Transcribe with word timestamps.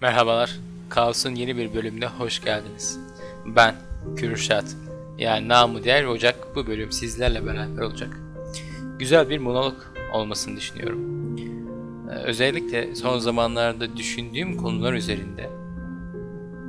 Merhabalar, 0.00 0.56
Kaos'un 0.88 1.34
yeni 1.34 1.56
bir 1.56 1.74
bölümüne 1.74 2.06
hoş 2.06 2.44
geldiniz. 2.44 2.98
Ben, 3.46 3.74
Kürşat, 4.16 4.76
yani 5.18 5.48
namı 5.48 5.84
diğer 5.84 6.04
Ocak 6.04 6.56
bu 6.56 6.66
bölüm 6.66 6.92
sizlerle 6.92 7.46
beraber 7.46 7.82
olacak. 7.82 8.20
Güzel 8.98 9.28
bir 9.28 9.38
monolog 9.38 9.74
olmasını 10.12 10.56
düşünüyorum. 10.56 11.00
Ee, 12.10 12.14
Özellikle 12.14 12.94
son 12.94 13.18
zamanlarda 13.18 13.96
düşündüğüm 13.96 14.56
konular 14.56 14.92
üzerinde 14.92 15.50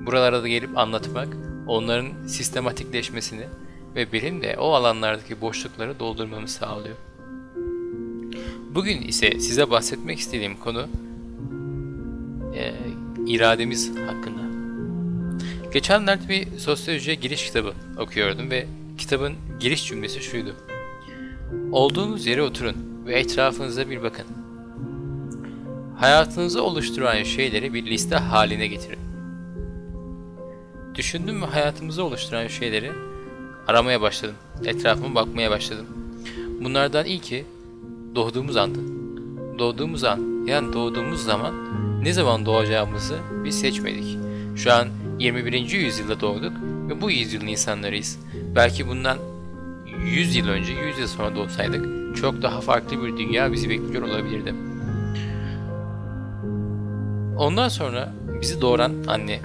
buralara 0.05 0.43
da 0.43 0.47
gelip 0.47 0.77
anlatmak, 0.77 1.27
onların 1.67 2.27
sistematikleşmesini 2.27 3.45
ve 3.95 4.11
benim 4.13 4.41
de 4.41 4.55
o 4.59 4.73
alanlardaki 4.73 5.41
boşlukları 5.41 5.99
doldurmamı 5.99 6.47
sağlıyor. 6.47 6.95
Bugün 8.75 9.01
ise 9.01 9.39
size 9.39 9.69
bahsetmek 9.69 10.19
istediğim 10.19 10.57
konu 10.57 10.87
e, 12.55 12.73
irademiz 13.27 13.89
hakkında. 13.89 14.47
Geçenlerde 15.73 16.29
bir 16.29 16.59
sosyolojiye 16.59 17.15
giriş 17.15 17.45
kitabı 17.45 17.73
okuyordum 17.97 18.51
ve 18.51 18.67
kitabın 18.97 19.33
giriş 19.59 19.87
cümlesi 19.87 20.21
şuydu. 20.21 20.55
Olduğunuz 21.71 22.25
yere 22.25 22.41
oturun 22.41 22.75
ve 23.05 23.19
etrafınıza 23.19 23.89
bir 23.89 24.03
bakın. 24.03 24.25
Hayatınızı 25.99 26.63
oluşturan 26.63 27.23
şeyleri 27.23 27.73
bir 27.73 27.85
liste 27.85 28.15
haline 28.15 28.67
getirin. 28.67 28.99
Düşündüm 30.95 31.41
ve 31.41 31.45
hayatımızı 31.45 32.03
oluşturan 32.03 32.47
şeyleri 32.47 32.91
aramaya 33.67 34.01
başladım. 34.01 34.35
Etrafıma 34.65 35.15
bakmaya 35.15 35.51
başladım. 35.51 35.85
Bunlardan 36.63 37.05
ilki 37.05 37.45
doğduğumuz 38.15 38.57
andı. 38.57 38.79
Doğduğumuz 39.59 40.03
an, 40.03 40.45
yani 40.47 40.73
doğduğumuz 40.73 41.23
zaman 41.23 41.53
ne 42.01 42.13
zaman 42.13 42.45
doğacağımızı 42.45 43.17
biz 43.43 43.59
seçmedik. 43.59 44.17
Şu 44.55 44.73
an 44.73 44.87
21. 45.19 45.53
yüzyılda 45.71 46.21
doğduk 46.21 46.53
ve 46.89 47.01
bu 47.01 47.11
yüzyılın 47.11 47.47
insanlarıyız. 47.47 48.19
Belki 48.55 48.87
bundan 48.87 49.17
100 50.05 50.35
yıl 50.35 50.47
önce, 50.47 50.73
100 50.73 50.99
yıl 50.99 51.07
sonra 51.07 51.35
doğsaydık 51.35 51.97
çok 52.17 52.41
daha 52.41 52.61
farklı 52.61 53.03
bir 53.03 53.17
dünya 53.17 53.51
bizi 53.51 53.69
bekliyor 53.69 54.03
olabilirdi. 54.03 54.53
Ondan 57.37 57.67
sonra 57.67 58.13
bizi 58.41 58.61
doğuran 58.61 58.93
anne 59.07 59.39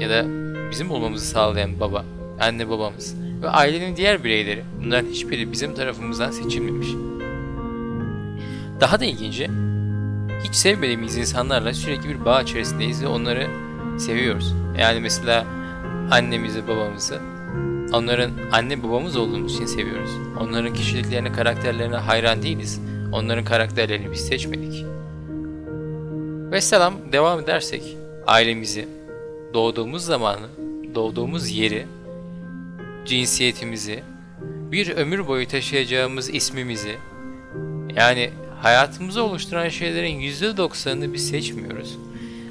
ya 0.00 0.10
da 0.10 0.24
bizim 0.70 0.90
olmamızı 0.90 1.26
sağlayan 1.26 1.80
baba, 1.80 2.04
anne 2.40 2.68
babamız 2.68 3.16
ve 3.42 3.48
ailenin 3.48 3.96
diğer 3.96 4.24
bireyleri 4.24 4.64
bunların 4.84 5.08
hiçbiri 5.08 5.52
bizim 5.52 5.74
tarafımızdan 5.74 6.30
seçilmemiş. 6.30 6.88
Daha 8.80 9.00
da 9.00 9.04
ilginci, 9.04 9.50
hiç 10.44 10.54
sevmediğimiz 10.54 11.16
insanlarla 11.16 11.74
sürekli 11.74 12.08
bir 12.08 12.24
bağ 12.24 12.42
içerisindeyiz 12.42 13.02
ve 13.02 13.06
onları 13.06 13.46
seviyoruz. 13.98 14.54
Yani 14.78 15.00
mesela 15.00 15.44
annemizi, 16.10 16.68
babamızı 16.68 17.20
onların 17.92 18.30
anne 18.52 18.82
babamız 18.82 19.16
olduğumuz 19.16 19.54
için 19.54 19.66
seviyoruz. 19.66 20.10
Onların 20.40 20.74
kişiliklerine, 20.74 21.32
karakterlerine 21.32 21.96
hayran 21.96 22.42
değiliz. 22.42 22.80
Onların 23.12 23.44
karakterlerini 23.44 24.12
biz 24.12 24.20
seçmedik. 24.20 24.84
Ve 26.52 26.60
selam 26.60 26.94
devam 27.12 27.40
edersek 27.40 27.96
ailemizi, 28.26 28.88
doğduğumuz 29.54 30.04
zamanı, 30.04 30.46
doğduğumuz 30.94 31.50
yeri, 31.50 31.86
cinsiyetimizi, 33.04 34.02
bir 34.72 34.90
ömür 34.96 35.26
boyu 35.26 35.48
taşıyacağımız 35.48 36.34
ismimizi, 36.34 36.96
yani 37.96 38.30
hayatımızı 38.62 39.22
oluşturan 39.22 39.68
şeylerin 39.68 40.20
%90'ını 40.20 41.12
biz 41.12 41.28
seçmiyoruz. 41.28 41.98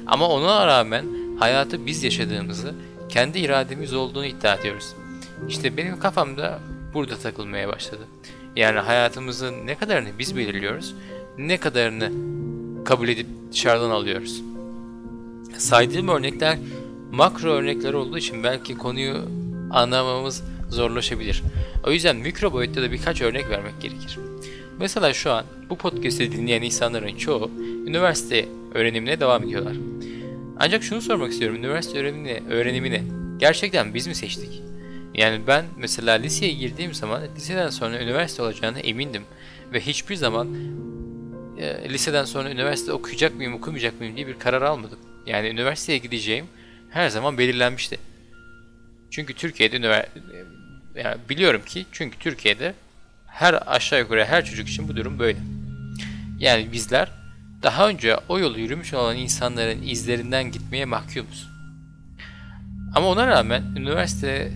Ama 0.06 0.28
ona 0.28 0.66
rağmen 0.66 1.06
hayatı 1.38 1.86
biz 1.86 2.04
yaşadığımızı, 2.04 2.74
kendi 3.08 3.38
irademiz 3.38 3.94
olduğunu 3.94 4.26
iddia 4.26 4.54
ediyoruz. 4.54 4.94
İşte 5.48 5.76
benim 5.76 5.98
kafamda 5.98 6.58
burada 6.94 7.16
takılmaya 7.16 7.68
başladı. 7.68 8.02
Yani 8.56 8.78
hayatımızın 8.78 9.66
ne 9.66 9.74
kadarını 9.74 10.08
biz 10.18 10.36
belirliyoruz, 10.36 10.94
ne 11.38 11.56
kadarını 11.56 12.12
kabul 12.84 13.08
edip 13.08 13.26
dışarıdan 13.52 13.90
alıyoruz. 13.90 14.42
Saydığım 15.58 16.08
örnekler 16.08 16.58
makro 17.12 17.50
örnekler 17.50 17.92
olduğu 17.92 18.18
için 18.18 18.44
belki 18.44 18.78
konuyu 18.78 19.16
anlamamız 19.70 20.42
zorlaşabilir. 20.70 21.42
O 21.86 21.90
yüzden 21.90 22.16
mikro 22.16 22.52
boyutta 22.52 22.82
da 22.82 22.92
birkaç 22.92 23.22
örnek 23.22 23.48
vermek 23.48 23.80
gerekir. 23.80 24.18
Mesela 24.82 25.12
şu 25.12 25.32
an 25.32 25.44
bu 25.70 25.76
podcast'i 25.76 26.32
dinleyen 26.32 26.62
insanların 26.62 27.16
çoğu 27.16 27.50
üniversite 27.86 28.48
öğrenimine 28.74 29.20
devam 29.20 29.44
ediyorlar. 29.44 29.76
Ancak 30.58 30.82
şunu 30.82 31.00
sormak 31.00 31.32
istiyorum. 31.32 31.56
Üniversite 31.56 31.98
öğrenimini, 31.98 32.42
öğrenimini 32.50 33.02
gerçekten 33.38 33.94
biz 33.94 34.06
mi 34.06 34.14
seçtik? 34.14 34.62
Yani 35.14 35.40
ben 35.46 35.64
mesela 35.76 36.12
liseye 36.12 36.52
girdiğim 36.52 36.94
zaman 36.94 37.22
liseden 37.36 37.70
sonra 37.70 38.02
üniversite 38.02 38.42
olacağını 38.42 38.80
emindim. 38.80 39.22
Ve 39.72 39.80
hiçbir 39.80 40.16
zaman 40.16 40.48
e, 41.58 41.88
liseden 41.88 42.24
sonra 42.24 42.50
üniversite 42.50 42.92
okuyacak 42.92 43.34
mıyım 43.34 43.54
okumayacak 43.54 44.00
mıyım 44.00 44.16
diye 44.16 44.26
bir 44.26 44.38
karar 44.38 44.62
almadım. 44.62 44.98
Yani 45.26 45.48
üniversiteye 45.48 45.98
gideceğim 45.98 46.46
her 46.90 47.08
zaman 47.08 47.38
belirlenmişti. 47.38 47.98
Çünkü 49.10 49.34
Türkiye'de 49.34 50.06
yani 50.96 51.16
biliyorum 51.28 51.62
ki 51.66 51.86
çünkü 51.92 52.18
Türkiye'de 52.18 52.74
her 53.32 53.62
aşağı 53.66 54.00
yukarı 54.00 54.24
her 54.24 54.44
çocuk 54.44 54.68
için 54.68 54.88
bu 54.88 54.96
durum 54.96 55.18
böyle. 55.18 55.38
Yani 56.38 56.72
bizler 56.72 57.08
daha 57.62 57.88
önce 57.88 58.16
o 58.28 58.38
yolu 58.38 58.58
yürümüş 58.58 58.94
olan 58.94 59.16
insanların 59.16 59.82
izlerinden 59.82 60.50
gitmeye 60.52 60.84
mahkumuz. 60.84 61.48
Ama 62.94 63.06
ona 63.06 63.26
rağmen 63.26 63.62
üniversite 63.76 64.52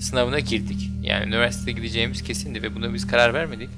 sınavına 0.00 0.38
girdik. 0.38 0.90
Yani 1.02 1.26
üniversiteye 1.26 1.76
gideceğimiz 1.76 2.22
kesindi 2.22 2.62
ve 2.62 2.74
buna 2.74 2.94
biz 2.94 3.06
karar 3.06 3.34
vermedik. 3.34 3.70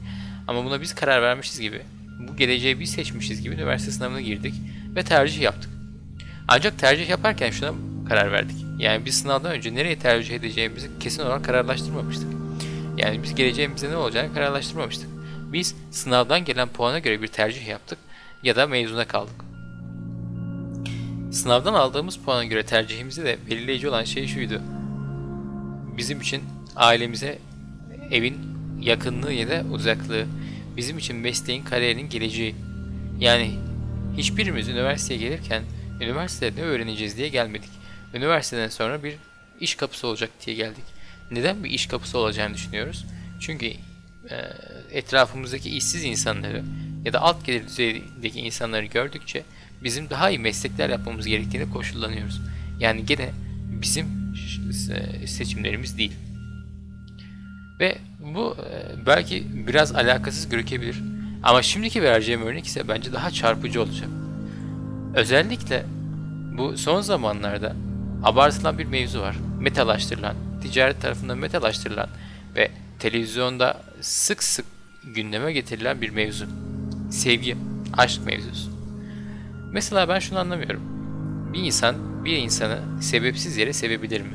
Ama 0.49 0.65
buna 0.65 0.81
biz 0.81 0.95
karar 0.95 1.23
vermişiz 1.23 1.61
gibi, 1.61 1.83
bu 2.29 2.37
geleceği 2.37 2.81
biz 2.81 2.91
seçmişiz 2.91 3.43
gibi 3.43 3.55
üniversite 3.55 3.93
sınavına 3.93 4.21
girdik 4.21 4.55
ve 4.95 5.03
tercih 5.03 5.41
yaptık. 5.43 5.71
Ancak 6.49 6.79
tercih 6.79 7.09
yaparken 7.09 7.51
şuna 7.51 7.73
karar 8.09 8.33
verdik. 8.33 8.57
Yani 8.79 9.05
biz 9.05 9.21
sınavdan 9.21 9.53
önce 9.53 9.75
nereye 9.75 9.99
tercih 9.99 10.35
edeceğimizi 10.35 10.91
kesin 11.01 11.23
olarak 11.23 11.45
kararlaştırmamıştık. 11.45 12.36
Yani 12.97 13.23
biz 13.23 13.35
geleceğimizde 13.35 13.91
ne 13.91 13.97
olacağını 13.97 14.35
kararlaştırmamıştık. 14.35 15.09
Biz 15.53 15.75
sınavdan 15.91 16.45
gelen 16.45 16.69
puana 16.69 16.99
göre 16.99 17.23
bir 17.23 17.29
tercih 17.29 17.69
yaptık 17.69 17.99
ya 18.43 18.57
da 18.57 18.67
mezuna 18.67 19.09
kaldık. 19.09 19.45
Sınavdan 21.33 21.75
aldığımız 21.75 22.19
puana 22.19 22.45
göre 22.45 22.67
tercihimizi 22.67 23.25
de 23.25 23.39
belirleyici 23.51 23.89
olan 23.89 24.05
şey 24.05 24.27
şuydu. 24.27 24.63
Bizim 25.97 26.21
için 26.21 26.43
ailemize 26.77 27.39
evin 28.11 28.39
yakınlığı 28.81 29.33
ya 29.33 29.49
da 29.49 29.65
uzaklığı, 29.73 30.27
bizim 30.77 30.99
için 30.99 31.17
mesleğin, 31.17 31.65
kariyerin 31.65 32.09
geleceği. 32.09 32.55
Yani 33.21 33.51
hiçbirimiz 34.17 34.69
üniversiteye 34.69 35.21
gelirken 35.21 35.63
üniversitede 36.01 36.61
ne 36.61 36.65
öğreneceğiz 36.65 37.17
diye 37.17 37.29
gelmedik. 37.29 37.71
Üniversiteden 38.15 38.69
sonra 38.69 39.03
bir 39.03 39.17
iş 39.61 39.75
kapısı 39.75 40.07
olacak 40.07 40.31
diye 40.47 40.57
geldik. 40.57 40.85
Neden 41.31 41.65
bir 41.65 41.71
iş 41.71 41.87
kapısı 41.87 42.19
olacağını 42.19 42.55
düşünüyoruz? 42.55 43.07
Çünkü 43.41 43.67
e, 43.67 43.77
etrafımızdaki 44.91 45.71
işsiz 45.71 46.05
insanları 46.05 46.63
ya 47.05 47.13
da 47.13 47.21
alt 47.21 47.47
gelir 47.47 47.67
düzeydeki 47.67 48.41
insanları 48.41 48.87
gördükçe 48.87 49.43
bizim 49.83 50.11
daha 50.11 50.31
iyi 50.31 50.39
meslekler 50.39 50.91
yapmamız 50.91 51.27
gerektiğini 51.27 51.71
koşullanıyoruz. 51.71 52.41
Yani 52.81 53.07
gene 53.07 53.31
bizim 53.69 54.07
seçimlerimiz 55.27 55.99
değil. 55.99 56.13
Ve 57.81 57.99
bu 58.35 58.57
e, 58.71 59.07
belki 59.07 59.67
biraz 59.67 59.95
alakasız 59.95 60.49
gözükebilir. 60.49 61.03
Ama 61.43 61.63
şimdiki 61.63 62.03
vereceğim 62.03 62.43
örnek 62.43 62.67
ise 62.67 62.89
bence 62.89 63.13
daha 63.13 63.31
çarpıcı 63.31 63.83
olacak. 63.83 64.09
Özellikle 65.15 65.87
bu 66.59 66.79
son 66.79 67.01
zamanlarda 67.01 67.77
abartılan 68.23 68.79
bir 68.79 68.85
mevzu 68.85 69.21
var. 69.21 69.37
Metalaştırılan, 69.61 70.37
ticaret 70.67 71.03
tarafından 71.03 71.39
metalaştırılan 71.39 72.09
ve 72.57 72.71
televizyonda 72.99 73.83
sık 74.01 74.43
sık 74.43 74.67
gündeme 75.05 75.53
getirilen 75.53 76.01
bir 76.01 76.11
mevzu. 76.11 76.47
Sevgi, 77.11 77.57
aşk 77.97 78.27
mevzusu. 78.27 78.71
Mesela 79.73 80.09
ben 80.09 80.19
şunu 80.19 80.39
anlamıyorum. 80.39 80.83
Bir 81.53 81.59
insan 81.59 82.25
bir 82.25 82.37
insanı 82.37 82.79
sebepsiz 83.01 83.57
yere 83.57 83.73
sevebilir 83.73 84.21
mi? 84.21 84.35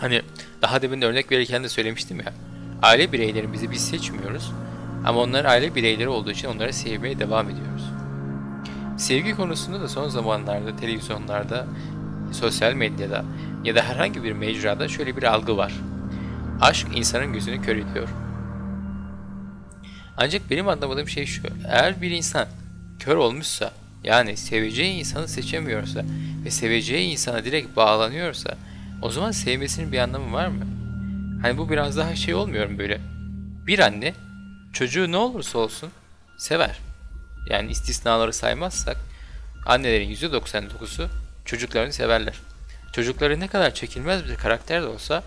Hani 0.00 0.22
daha 0.62 0.82
demin 0.82 1.02
örnek 1.02 1.32
verirken 1.32 1.64
de 1.64 1.68
söylemiştim 1.68 2.18
ya. 2.18 2.32
Aile 2.82 3.12
bireylerimizi 3.12 3.70
biz 3.70 3.88
seçmiyoruz. 3.88 4.52
Ama 5.04 5.20
onlar 5.20 5.44
aile 5.44 5.74
bireyleri 5.74 6.08
olduğu 6.08 6.30
için 6.30 6.48
onları 6.48 6.72
sevmeye 6.72 7.18
devam 7.18 7.50
ediyoruz. 7.50 7.97
Sevgi 8.98 9.36
konusunda 9.36 9.80
da 9.80 9.88
son 9.88 10.08
zamanlarda 10.08 10.76
televizyonlarda, 10.76 11.66
sosyal 12.32 12.74
medyada 12.74 13.24
ya 13.64 13.74
da 13.74 13.82
herhangi 13.82 14.24
bir 14.24 14.32
mecrada 14.32 14.88
şöyle 14.88 15.16
bir 15.16 15.22
algı 15.22 15.56
var. 15.56 15.72
Aşk 16.60 16.86
insanın 16.94 17.32
gözünü 17.32 17.62
kör 17.62 17.76
ediyor. 17.76 18.08
Ancak 20.16 20.50
benim 20.50 20.68
anlamadığım 20.68 21.08
şey 21.08 21.26
şu. 21.26 21.42
Eğer 21.68 22.02
bir 22.02 22.10
insan 22.10 22.46
kör 22.98 23.16
olmuşsa 23.16 23.72
yani 24.04 24.36
seveceği 24.36 24.98
insanı 24.98 25.28
seçemiyorsa 25.28 26.04
ve 26.44 26.50
seveceği 26.50 27.12
insana 27.12 27.44
direkt 27.44 27.76
bağlanıyorsa 27.76 28.56
o 29.02 29.10
zaman 29.10 29.30
sevmesinin 29.30 29.92
bir 29.92 29.98
anlamı 29.98 30.32
var 30.32 30.48
mı? 30.48 30.64
Hani 31.42 31.58
bu 31.58 31.70
biraz 31.70 31.96
daha 31.96 32.16
şey 32.16 32.34
olmuyor 32.34 32.66
mu 32.66 32.78
böyle? 32.78 33.00
Bir 33.66 33.78
anne 33.78 34.14
çocuğu 34.72 35.12
ne 35.12 35.16
olursa 35.16 35.58
olsun 35.58 35.90
sever. 36.38 36.87
Yani 37.50 37.70
istisnaları 37.70 38.32
saymazsak 38.32 38.96
annelerin 39.66 40.10
%99'u 40.10 41.08
çocuklarını 41.44 41.92
severler. 41.92 42.34
Çocukları 42.92 43.40
ne 43.40 43.48
kadar 43.48 43.74
çekilmez 43.74 44.24
bir 44.24 44.36
karakter 44.36 44.82
de 44.82 44.86
olsa 44.86 45.22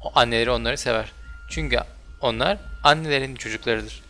o 0.00 0.12
anneleri 0.14 0.50
onları 0.50 0.78
sever. 0.78 1.12
Çünkü 1.48 1.78
onlar 2.20 2.58
annelerin 2.84 3.34
çocuklarıdır. 3.34 4.02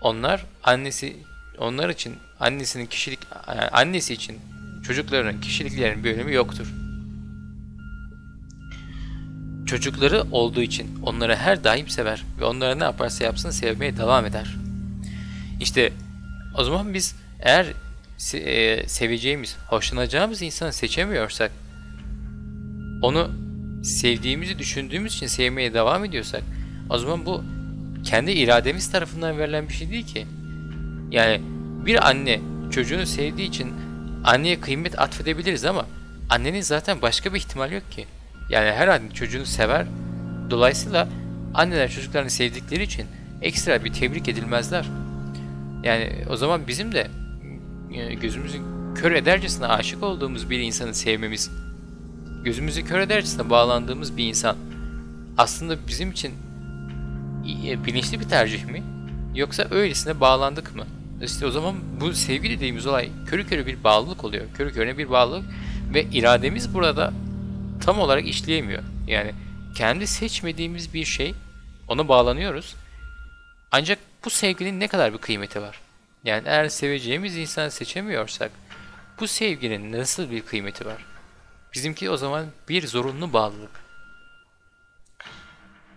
Onlar 0.00 0.44
annesi 0.64 1.16
onlar 1.58 1.88
için 1.88 2.18
annesinin 2.40 2.86
kişilik 2.86 3.20
yani 3.48 3.60
annesi 3.60 4.14
için 4.14 4.38
çocuklarının 4.86 5.40
kişiliklerinin 5.40 6.04
bir 6.04 6.14
önemi 6.14 6.34
yoktur. 6.34 6.72
Çocukları 9.66 10.24
olduğu 10.32 10.62
için 10.62 10.98
onları 11.02 11.36
her 11.36 11.64
daim 11.64 11.88
sever 11.88 12.24
ve 12.40 12.44
onlara 12.44 12.74
ne 12.74 12.84
yaparsa 12.84 13.24
yapsın 13.24 13.50
sevmeye 13.50 13.96
devam 13.96 14.26
eder. 14.26 14.56
İşte 15.60 15.92
o 16.60 16.64
zaman 16.64 16.94
biz 16.94 17.16
eğer 17.40 17.66
e, 18.34 18.88
seveceğimiz, 18.88 19.56
hoşlanacağımız 19.66 20.42
insanı 20.42 20.72
seçemiyorsak, 20.72 21.50
onu 23.02 23.30
sevdiğimizi 23.84 24.58
düşündüğümüz 24.58 25.14
için 25.14 25.26
sevmeye 25.26 25.74
devam 25.74 26.04
ediyorsak, 26.04 26.42
o 26.90 26.98
zaman 26.98 27.26
bu 27.26 27.44
kendi 28.04 28.32
irademiz 28.32 28.90
tarafından 28.90 29.38
verilen 29.38 29.68
bir 29.68 29.74
şey 29.74 29.90
değil 29.90 30.06
ki. 30.06 30.26
Yani 31.10 31.40
bir 31.86 32.08
anne 32.08 32.40
çocuğunu 32.70 33.06
sevdiği 33.06 33.48
için 33.48 33.72
anneye 34.24 34.60
kıymet 34.60 34.98
atfedebiliriz 34.98 35.64
ama 35.64 35.86
annenin 36.30 36.60
zaten 36.60 37.02
başka 37.02 37.34
bir 37.34 37.38
ihtimal 37.38 37.72
yok 37.72 37.92
ki. 37.92 38.06
Yani 38.50 38.72
her 38.72 38.88
anne 38.88 39.10
çocuğunu 39.14 39.46
sever. 39.46 39.86
Dolayısıyla 40.50 41.08
anneler 41.54 41.90
çocuklarını 41.90 42.30
sevdikleri 42.30 42.82
için 42.82 43.06
ekstra 43.42 43.84
bir 43.84 43.92
tebrik 43.92 44.28
edilmezler. 44.28 44.86
Yani 45.82 46.24
o 46.28 46.36
zaman 46.36 46.66
bizim 46.66 46.92
de 46.92 47.10
e, 47.94 48.14
gözümüzü 48.14 48.58
kör 48.94 49.12
edercesine 49.12 49.66
aşık 49.66 50.02
olduğumuz 50.02 50.50
bir 50.50 50.58
insanı 50.58 50.94
sevmemiz, 50.94 51.50
gözümüzü 52.44 52.84
kör 52.84 53.00
edercesine 53.00 53.50
bağlandığımız 53.50 54.16
bir 54.16 54.28
insan 54.28 54.56
aslında 55.38 55.76
bizim 55.88 56.10
için 56.10 56.32
e, 57.66 57.84
bilinçli 57.84 58.20
bir 58.20 58.28
tercih 58.28 58.64
mi? 58.64 58.82
Yoksa 59.34 59.66
öylesine 59.70 60.20
bağlandık 60.20 60.76
mı? 60.76 60.86
İşte 61.22 61.46
o 61.46 61.50
zaman 61.50 61.74
bu 62.00 62.12
sevgi 62.12 62.50
dediğimiz 62.50 62.86
olay 62.86 63.08
körü 63.26 63.46
körü 63.46 63.66
bir 63.66 63.84
bağlılık 63.84 64.24
oluyor. 64.24 64.44
Körü 64.54 64.72
körüne 64.72 64.98
bir 64.98 65.10
bağlılık 65.10 65.44
ve 65.94 66.04
irademiz 66.12 66.74
burada 66.74 67.12
tam 67.80 67.98
olarak 67.98 68.28
işleyemiyor. 68.28 68.82
Yani 69.06 69.32
kendi 69.74 70.06
seçmediğimiz 70.06 70.94
bir 70.94 71.04
şey 71.04 71.34
ona 71.88 72.08
bağlanıyoruz. 72.08 72.74
Ancak 73.72 73.98
bu 74.24 74.30
sevginin 74.30 74.80
ne 74.80 74.88
kadar 74.88 75.12
bir 75.12 75.18
kıymeti 75.18 75.62
var? 75.62 75.80
Yani 76.24 76.42
eğer 76.46 76.68
seveceğimiz 76.68 77.36
insanı 77.36 77.70
seçemiyorsak 77.70 78.50
bu 79.20 79.26
sevginin 79.26 79.92
nasıl 79.92 80.30
bir 80.30 80.42
kıymeti 80.42 80.86
var? 80.86 81.06
Bizimki 81.74 82.10
o 82.10 82.16
zaman 82.16 82.46
bir 82.68 82.86
zorunlu 82.86 83.32
bağlılık. 83.32 83.70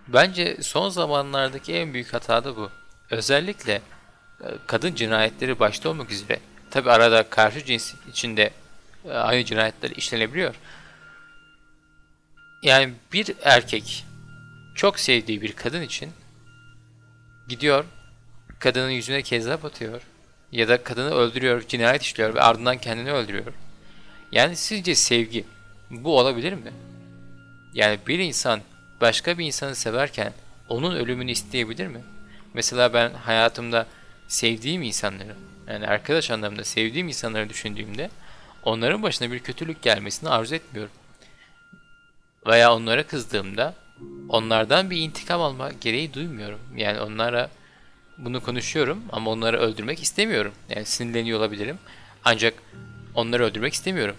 Bence 0.07 0.57
son 0.61 0.89
zamanlardaki 0.89 1.73
en 1.73 1.93
büyük 1.93 2.13
hata 2.13 2.43
da 2.43 2.57
bu. 2.57 2.71
Özellikle 3.09 3.81
e, 4.41 4.47
kadın 4.67 4.95
cinayetleri 4.95 5.59
başta 5.59 5.89
olmak 5.89 6.11
üzere. 6.11 6.39
Tabi 6.71 6.91
arada 6.91 7.29
karşı 7.29 7.65
cins 7.65 7.93
içinde 8.09 8.51
e, 9.05 9.11
aynı 9.11 9.45
cinayetler 9.45 9.89
işlenebiliyor. 9.89 10.55
Yani 12.63 12.93
bir 13.13 13.35
erkek 13.43 14.05
çok 14.75 14.99
sevdiği 14.99 15.41
bir 15.41 15.53
kadın 15.53 15.81
için 15.81 16.11
gidiyor 17.47 17.85
kadının 18.63 18.89
yüzüne 18.89 19.21
kezzap 19.21 19.65
atıyor 19.65 20.01
ya 20.51 20.67
da 20.67 20.83
kadını 20.83 21.13
öldürüyor, 21.15 21.63
cinayet 21.67 22.01
işliyor 22.01 22.35
ve 22.35 22.41
ardından 22.41 22.77
kendini 22.77 23.11
öldürüyor. 23.11 23.53
Yani 24.31 24.55
sizce 24.55 24.95
sevgi 24.95 25.45
bu 25.89 26.19
olabilir 26.19 26.53
mi? 26.53 26.71
Yani 27.73 27.99
bir 28.07 28.19
insan 28.19 28.61
başka 29.01 29.37
bir 29.37 29.45
insanı 29.45 29.75
severken 29.75 30.33
onun 30.69 30.95
ölümünü 30.95 31.31
isteyebilir 31.31 31.87
mi? 31.87 32.01
Mesela 32.53 32.93
ben 32.93 33.13
hayatımda 33.13 33.87
sevdiğim 34.27 34.81
insanları, 34.81 35.35
yani 35.67 35.87
arkadaş 35.87 36.31
anlamında 36.31 36.63
sevdiğim 36.63 37.07
insanları 37.07 37.49
düşündüğümde 37.49 38.09
onların 38.63 39.03
başına 39.03 39.31
bir 39.31 39.39
kötülük 39.39 39.81
gelmesini 39.81 40.29
arzu 40.29 40.55
etmiyorum. 40.55 40.93
Veya 42.47 42.75
onlara 42.75 43.03
kızdığımda 43.03 43.73
onlardan 44.29 44.89
bir 44.89 44.97
intikam 44.97 45.41
alma 45.41 45.71
gereği 45.81 46.13
duymuyorum. 46.13 46.59
Yani 46.75 46.99
onlara 46.99 47.49
bunu 48.17 48.43
konuşuyorum 48.43 49.03
ama 49.11 49.31
onları 49.31 49.59
öldürmek 49.59 50.03
istemiyorum. 50.03 50.51
Yani 50.69 50.85
sinirleniyor 50.85 51.39
olabilirim. 51.39 51.77
Ancak 52.25 52.53
onları 53.15 53.43
öldürmek 53.43 53.73
istemiyorum. 53.73 54.15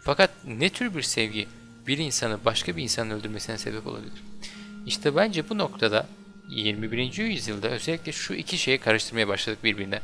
Fakat 0.00 0.30
ne 0.44 0.70
tür 0.70 0.94
bir 0.94 1.02
sevgi 1.02 1.48
bir 1.86 1.98
insanı 1.98 2.44
başka 2.44 2.76
bir 2.76 2.82
insanın 2.82 3.10
öldürmesine 3.10 3.58
sebep 3.58 3.86
olabilir? 3.86 4.22
İşte 4.86 5.16
bence 5.16 5.48
bu 5.48 5.58
noktada 5.58 6.06
21. 6.48 7.18
yüzyılda 7.18 7.68
özellikle 7.68 8.12
şu 8.12 8.34
iki 8.34 8.58
şeyi 8.58 8.78
karıştırmaya 8.78 9.28
başladık 9.28 9.64
birbirine. 9.64 10.00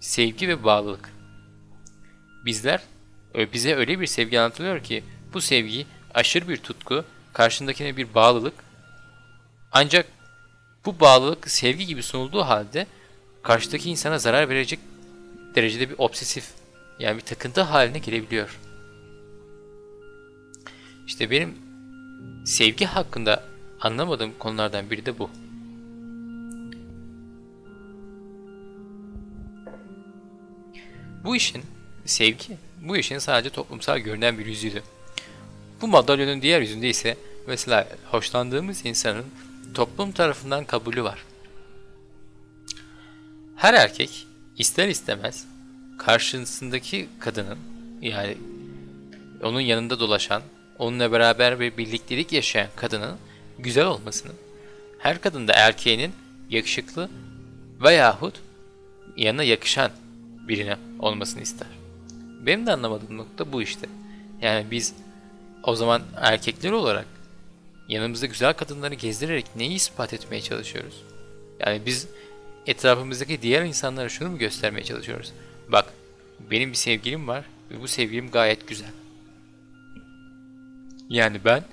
Sevgi 0.00 0.48
ve 0.48 0.64
bağlılık. 0.64 1.12
Bizler 2.44 2.82
bize 3.52 3.74
öyle 3.74 4.00
bir 4.00 4.06
sevgi 4.06 4.40
anlatılıyor 4.40 4.82
ki 4.82 5.04
bu 5.34 5.40
sevgi 5.40 5.86
aşırı 6.14 6.48
bir 6.48 6.56
tutku, 6.56 7.04
karşındakine 7.32 7.96
bir 7.96 8.14
bağlılık. 8.14 8.54
Ancak 9.72 10.06
bu 10.84 11.00
bağlılık 11.00 11.50
sevgi 11.50 11.86
gibi 11.86 12.02
sunulduğu 12.02 12.42
halde 12.42 12.86
karşıdaki 13.42 13.90
insana 13.90 14.18
zarar 14.18 14.48
verecek 14.48 14.80
derecede 15.54 15.90
bir 15.90 15.94
obsesif 15.98 16.50
yani 16.98 17.16
bir 17.16 17.22
takıntı 17.22 17.60
haline 17.60 17.98
gelebiliyor. 17.98 18.58
İşte 21.06 21.30
benim 21.30 21.54
sevgi 22.46 22.84
hakkında 22.84 23.44
anlamadığım 23.80 24.32
konulardan 24.38 24.90
biri 24.90 25.06
de 25.06 25.18
bu. 25.18 25.30
Bu 31.24 31.36
işin 31.36 31.62
sevgi, 32.04 32.56
bu 32.82 32.96
işin 32.96 33.18
sadece 33.18 33.50
toplumsal 33.50 33.98
görünen 33.98 34.38
bir 34.38 34.46
yüzüydü. 34.46 34.82
Bu 35.80 35.88
madalyonun 35.88 36.42
diğer 36.42 36.60
yüzünde 36.60 36.88
ise 36.88 37.16
mesela 37.46 37.88
hoşlandığımız 38.10 38.86
insanın 38.86 39.24
toplum 39.74 40.12
tarafından 40.12 40.64
kabulü 40.64 41.02
var. 41.02 41.24
Her 43.56 43.74
erkek 43.74 44.26
ister 44.58 44.88
istemez 44.88 45.46
karşısındaki 45.98 47.08
kadının 47.20 47.58
yani 48.02 48.36
onun 49.42 49.60
yanında 49.60 50.00
dolaşan, 50.00 50.42
onunla 50.78 51.12
beraber 51.12 51.60
bir 51.60 51.76
birliktelik 51.76 52.32
yaşayan 52.32 52.68
kadının 52.76 53.16
güzel 53.58 53.86
olmasını, 53.86 54.32
her 54.98 55.20
kadında 55.20 55.52
erkeğinin 55.52 56.12
yakışıklı 56.50 57.08
veyahut 57.82 58.34
yanına 59.16 59.42
yakışan 59.42 59.90
birine 60.48 60.76
olmasını 60.98 61.42
ister. 61.42 61.68
Benim 62.46 62.66
de 62.66 62.72
anlamadığım 62.72 63.16
nokta 63.16 63.52
bu 63.52 63.62
işte. 63.62 63.86
Yani 64.42 64.66
biz 64.70 64.94
o 65.62 65.74
zaman 65.74 66.02
erkekler 66.16 66.72
olarak 66.72 67.06
yanımızda 67.88 68.26
güzel 68.26 68.52
kadınları 68.52 68.94
gezdirerek 68.94 69.46
neyi 69.56 69.72
ispat 69.72 70.14
etmeye 70.14 70.40
çalışıyoruz? 70.40 71.02
Yani 71.60 71.82
biz 71.86 72.08
etrafımızdaki 72.66 73.42
diğer 73.42 73.64
insanlara 73.64 74.08
şunu 74.08 74.30
mu 74.30 74.38
göstermeye 74.38 74.84
çalışıyoruz? 74.84 75.32
Bak 75.68 75.92
benim 76.50 76.70
bir 76.70 76.76
sevgilim 76.76 77.28
var 77.28 77.44
ve 77.70 77.80
bu 77.80 77.88
sevgilim 77.88 78.30
gayet 78.30 78.68
güzel. 78.68 78.90
Yani 81.08 81.40
ben 81.44 81.64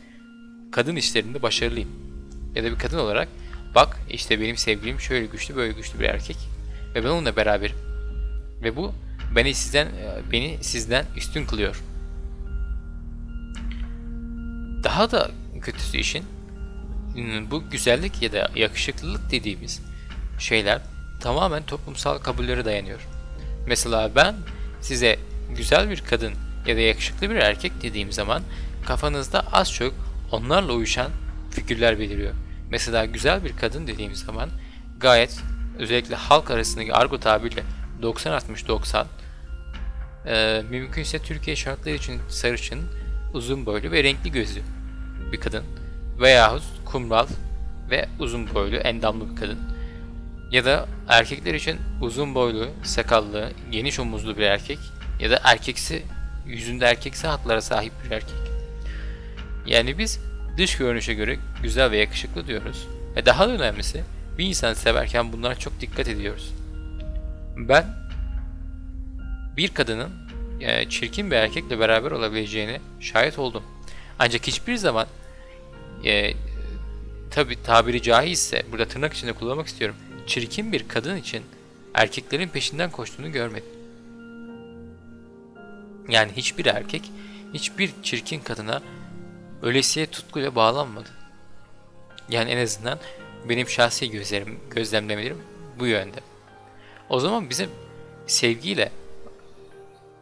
kadın 0.71 0.95
işlerinde 0.95 1.41
başarılıyım. 1.41 1.89
Ya 2.55 2.63
da 2.63 2.71
bir 2.71 2.79
kadın 2.79 2.97
olarak 2.97 3.27
bak 3.75 3.99
işte 4.09 4.41
benim 4.41 4.57
sevgilim 4.57 4.99
şöyle 4.99 5.25
güçlü 5.25 5.55
böyle 5.55 5.73
güçlü 5.73 5.99
bir 5.99 6.05
erkek 6.05 6.37
ve 6.95 7.03
ben 7.03 7.09
onunla 7.09 7.35
beraberim. 7.35 7.77
Ve 8.63 8.75
bu 8.75 8.93
beni 9.35 9.53
sizden 9.53 9.87
beni 10.31 10.57
sizden 10.61 11.05
üstün 11.17 11.45
kılıyor. 11.45 11.83
Daha 14.83 15.11
da 15.11 15.31
kötüsü 15.65 15.97
işin 15.97 16.23
bu 17.51 17.69
güzellik 17.69 18.21
ya 18.21 18.31
da 18.31 18.51
yakışıklılık 18.55 19.31
dediğimiz 19.31 19.81
şeyler 20.39 20.81
tamamen 21.21 21.63
toplumsal 21.63 22.17
kabullere 22.17 22.65
dayanıyor. 22.65 22.99
Mesela 23.67 24.11
ben 24.15 24.35
size 24.81 25.19
güzel 25.57 25.89
bir 25.89 26.01
kadın 26.01 26.33
ya 26.67 26.75
da 26.75 26.79
yakışıklı 26.79 27.29
bir 27.29 27.35
erkek 27.35 27.71
dediğim 27.81 28.11
zaman 28.11 28.41
kafanızda 28.85 29.39
az 29.53 29.73
çok 29.73 29.93
onlarla 30.31 30.73
uyuşan 30.73 31.11
figürler 31.51 31.99
beliriyor. 31.99 32.33
Mesela 32.69 33.05
güzel 33.05 33.43
bir 33.43 33.57
kadın 33.57 33.87
dediğim 33.87 34.15
zaman 34.15 34.49
gayet 34.99 35.39
özellikle 35.79 36.15
halk 36.15 36.51
arasındaki 36.51 36.93
argo 36.93 37.19
tabiriyle 37.19 37.63
90-60-90 38.01 39.05
e, 40.27 40.63
mümkünse 40.69 41.19
Türkiye 41.19 41.55
şartları 41.55 41.95
için 41.95 42.21
sarışın, 42.29 42.81
uzun 43.33 43.65
boylu 43.65 43.91
ve 43.91 44.03
renkli 44.03 44.31
gözlü 44.31 44.61
bir 45.31 45.39
kadın 45.39 45.63
veyahut 46.19 46.63
kumral 46.85 47.27
ve 47.89 48.05
uzun 48.19 48.53
boylu, 48.53 48.75
endamlı 48.75 49.31
bir 49.31 49.35
kadın. 49.35 49.59
Ya 50.51 50.65
da 50.65 50.85
erkekler 51.07 51.53
için 51.53 51.77
uzun 52.01 52.35
boylu, 52.35 52.67
sakallı, 52.83 53.51
geniş 53.71 53.99
omuzlu 53.99 54.37
bir 54.37 54.43
erkek 54.43 54.79
ya 55.19 55.31
da 55.31 55.39
erkeksi, 55.43 56.03
yüzünde 56.47 56.85
erkeksi 56.85 57.27
hatlara 57.27 57.61
sahip 57.61 57.93
bir 58.05 58.11
erkek. 58.11 58.35
Yani 59.65 59.97
biz 59.97 60.19
dış 60.57 60.77
görünüşe 60.77 61.13
göre 61.13 61.37
güzel 61.63 61.91
ve 61.91 61.97
yakışıklı 61.97 62.47
diyoruz. 62.47 62.87
Ve 63.15 63.25
daha 63.25 63.47
da 63.47 63.51
önemlisi 63.51 64.03
bir 64.37 64.45
insanı 64.45 64.75
severken 64.75 65.33
bunlara 65.33 65.55
çok 65.55 65.81
dikkat 65.81 66.07
ediyoruz. 66.07 66.53
Ben 67.57 67.85
bir 69.57 69.67
kadının 69.67 70.09
e, 70.59 70.89
çirkin 70.89 71.31
bir 71.31 71.35
erkekle 71.35 71.79
beraber 71.79 72.11
olabileceğine 72.11 72.81
şahit 72.99 73.39
oldum. 73.39 73.63
Ancak 74.19 74.47
hiçbir 74.47 74.75
zaman 74.75 75.07
e, 76.05 76.33
tabi 77.31 77.63
tabiri 77.63 78.01
caizse 78.01 78.65
burada 78.71 78.87
tırnak 78.87 79.13
içinde 79.13 79.33
kullanmak 79.33 79.67
istiyorum. 79.67 79.95
Çirkin 80.27 80.71
bir 80.71 80.87
kadın 80.87 81.15
için 81.15 81.43
erkeklerin 81.93 82.47
peşinden 82.47 82.91
koştuğunu 82.91 83.31
görmedim. 83.31 83.69
Yani 86.09 86.31
hiçbir 86.35 86.65
erkek 86.65 87.11
hiçbir 87.53 87.91
çirkin 88.03 88.39
kadına 88.39 88.81
ölesiye 89.61 90.05
tutkuyla 90.05 90.55
bağlanmadı. 90.55 91.09
Yani 92.29 92.51
en 92.51 92.63
azından 92.63 92.99
benim 93.49 93.69
şahsi 93.69 94.11
gözlerim, 94.11 94.59
gözlemlemelerim 94.69 95.41
bu 95.79 95.87
yönde. 95.87 96.19
O 97.09 97.19
zaman 97.19 97.49
bizim 97.49 97.69
sevgiyle 98.27 98.91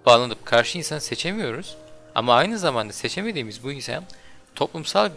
bağlanıp 0.05 0.45
karşı 0.45 0.77
insan 0.77 0.99
seçemiyoruz. 0.99 1.77
Ama 2.15 2.35
aynı 2.35 2.59
zamanda 2.59 2.93
seçemediğimiz 2.93 3.63
bu 3.63 3.71
insan 3.71 4.03
toplumsal 4.55 5.11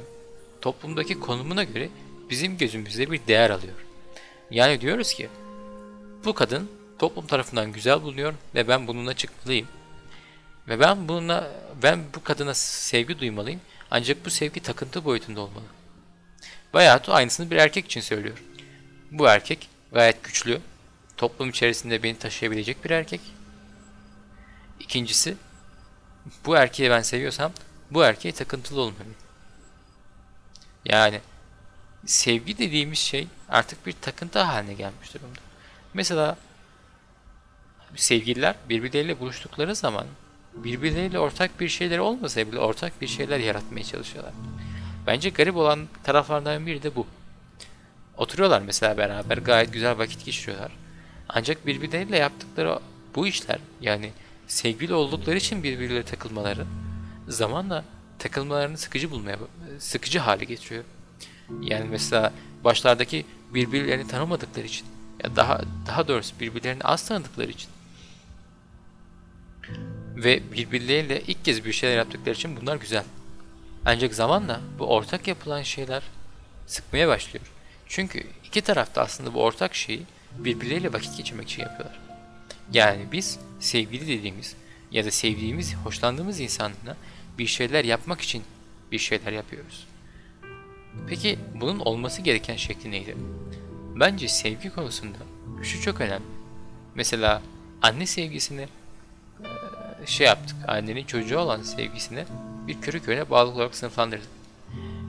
toplumdaki 0.61 1.21
konumuna 1.21 1.65
göre 1.65 1.89
bizim 2.31 2.59
gözümüzde 2.59 3.11
bir 3.11 3.27
değer 3.27 3.51
alıyor. 3.51 3.75
Yani 4.51 4.81
diyoruz 4.81 5.15
ki 5.15 5.29
bu 6.25 6.35
kadın 6.35 6.71
toplum 6.99 7.27
tarafından 7.27 7.73
güzel 7.73 8.03
bulunuyor 8.03 8.35
ve 8.55 8.69
ben 8.69 8.87
bununla 8.87 9.15
çıkmalıyım. 9.15 9.69
Ve 10.69 10.81
ben 10.81 11.09
bununla 11.09 11.51
ben 11.83 12.01
bu 12.15 12.25
kadına 12.25 12.55
sevgi 12.55 13.19
duymalıyım. 13.19 13.61
Ancak 13.91 14.25
bu 14.25 14.31
sevgi 14.31 14.61
takıntı 14.61 15.05
boyutunda 15.05 15.41
olmalı. 15.41 15.65
Bayağı 16.75 17.01
aynısını 17.09 17.51
bir 17.51 17.57
erkek 17.57 17.85
için 17.85 18.01
söylüyor. 18.01 18.43
Bu 19.11 19.27
erkek 19.27 19.69
gayet 19.93 20.25
güçlü, 20.25 20.61
toplum 21.17 21.51
içerisinde 21.51 22.03
beni 22.03 22.19
taşıyabilecek 22.19 22.85
bir 22.85 22.91
erkek. 22.91 23.21
İkincisi, 24.81 25.37
bu 26.47 26.57
erkeği 26.57 26.91
ben 26.91 27.03
seviyorsam 27.03 27.53
bu 27.91 28.05
erkeğe 28.05 28.33
takıntılı 28.33 28.81
olmalıyım. 28.81 29.15
Yani 30.85 31.21
sevgi 32.07 32.59
dediğimiz 32.59 32.99
şey 32.99 33.29
artık 33.49 33.87
bir 33.87 33.93
takıntı 33.93 34.39
haline 34.39 34.75
gelmiş 34.75 35.15
durumda. 35.15 35.39
Mesela 35.95 36.37
sevgililer 37.97 38.55
birbirleriyle 38.69 39.21
buluştukları 39.21 39.75
zaman 39.75 40.07
birbirleriyle 40.55 41.19
ortak 41.19 41.61
bir 41.61 41.69
şeyler 41.69 41.99
olmasa 41.99 42.47
bile 42.47 42.59
ortak 42.59 43.01
bir 43.01 43.07
şeyler 43.07 43.39
yaratmaya 43.39 43.85
çalışıyorlar. 43.85 44.33
Bence 45.07 45.31
garip 45.31 45.57
olan 45.57 45.89
taraflardan 46.05 46.67
biri 46.67 46.83
de 46.83 46.95
bu. 46.95 47.07
Oturuyorlar 48.17 48.63
mesela 48.63 48.97
beraber 48.97 49.39
gayet 49.39 49.73
güzel 49.73 49.99
vakit 49.99 50.25
geçiriyorlar. 50.25 50.73
Ancak 51.29 51.67
birbirleriyle 51.67 52.19
yaptıkları 52.19 52.79
bu 53.15 53.27
işler 53.27 53.59
yani 53.81 54.13
sevgili 54.47 54.95
oldukları 54.95 55.37
için 55.37 55.63
birbirleriyle 55.63 56.03
takılmaları 56.03 56.67
zamanla 57.29 57.85
takılmalarını 58.19 58.79
sıkıcı 58.79 59.11
bulmaya 59.11 59.39
sıkıcı 59.79 60.19
hale 60.19 60.45
getiriyor. 60.45 60.85
Yani 61.61 61.87
mesela 61.91 62.33
başlardaki 62.65 63.27
birbirlerini 63.55 64.09
tanımadıkları 64.09 64.67
için 64.67 64.87
ya 65.25 65.37
daha 65.37 65.61
daha 65.87 66.09
doğrusu 66.09 66.41
birbirlerini 66.41 66.83
az 66.83 67.09
tanıdıkları 67.09 67.51
için 67.51 67.71
ve 70.17 70.53
birbirleriyle 70.53 71.23
ilk 71.27 71.45
kez 71.45 71.65
bir 71.65 71.73
şeyler 71.73 71.97
yaptıkları 71.97 72.35
için 72.35 72.57
bunlar 72.61 72.77
güzel. 72.77 73.05
Ancak 73.85 74.15
zamanla 74.15 74.61
bu 74.79 74.87
ortak 74.87 75.29
yapılan 75.29 75.63
şeyler 75.63 76.03
sıkmaya 76.67 77.09
başlıyor. 77.09 77.47
Çünkü 77.89 78.27
iki 78.45 78.61
tarafta 78.61 79.03
aslında 79.03 79.35
bu 79.35 79.43
ortak 79.43 79.75
şeyi 79.75 80.03
birbirleriyle 80.39 80.93
vakit 80.93 81.17
geçirmek 81.17 81.49
için 81.49 81.63
yapıyorlar. 81.63 82.06
Yani 82.73 83.07
biz 83.13 83.39
sevgili 83.61 84.09
dediğimiz 84.09 84.57
ya 84.91 85.05
da 85.05 85.11
sevdiğimiz, 85.11 85.75
hoşlandığımız 85.75 86.41
insanla 86.41 86.97
bir 87.39 87.47
şeyler 87.47 87.85
yapmak 87.85 88.21
için 88.21 88.43
bir 88.93 88.99
şeyler 88.99 89.33
yapıyoruz. 89.33 89.87
Peki 91.09 91.39
bunun 91.55 91.79
olması 91.79 92.23
gereken 92.23 92.57
şekli 92.57 92.91
neydi? 92.91 93.17
Bence 94.01 94.29
sevgi 94.29 94.71
konusunda 94.71 95.19
şu 95.63 95.81
çok 95.81 96.01
önemli. 96.01 96.27
Mesela 96.95 97.43
anne 97.83 98.07
sevgisini 98.07 98.69
şey 100.07 100.27
yaptık. 100.27 100.57
Annenin 100.69 101.05
çocuğu 101.05 101.39
olan 101.39 101.63
sevgisini 101.63 102.25
bir 102.67 102.81
körü 102.81 103.03
körüne 103.03 103.31
bağlı 103.31 103.51
olarak 103.51 103.75
sınıflandırdık. 103.75 104.29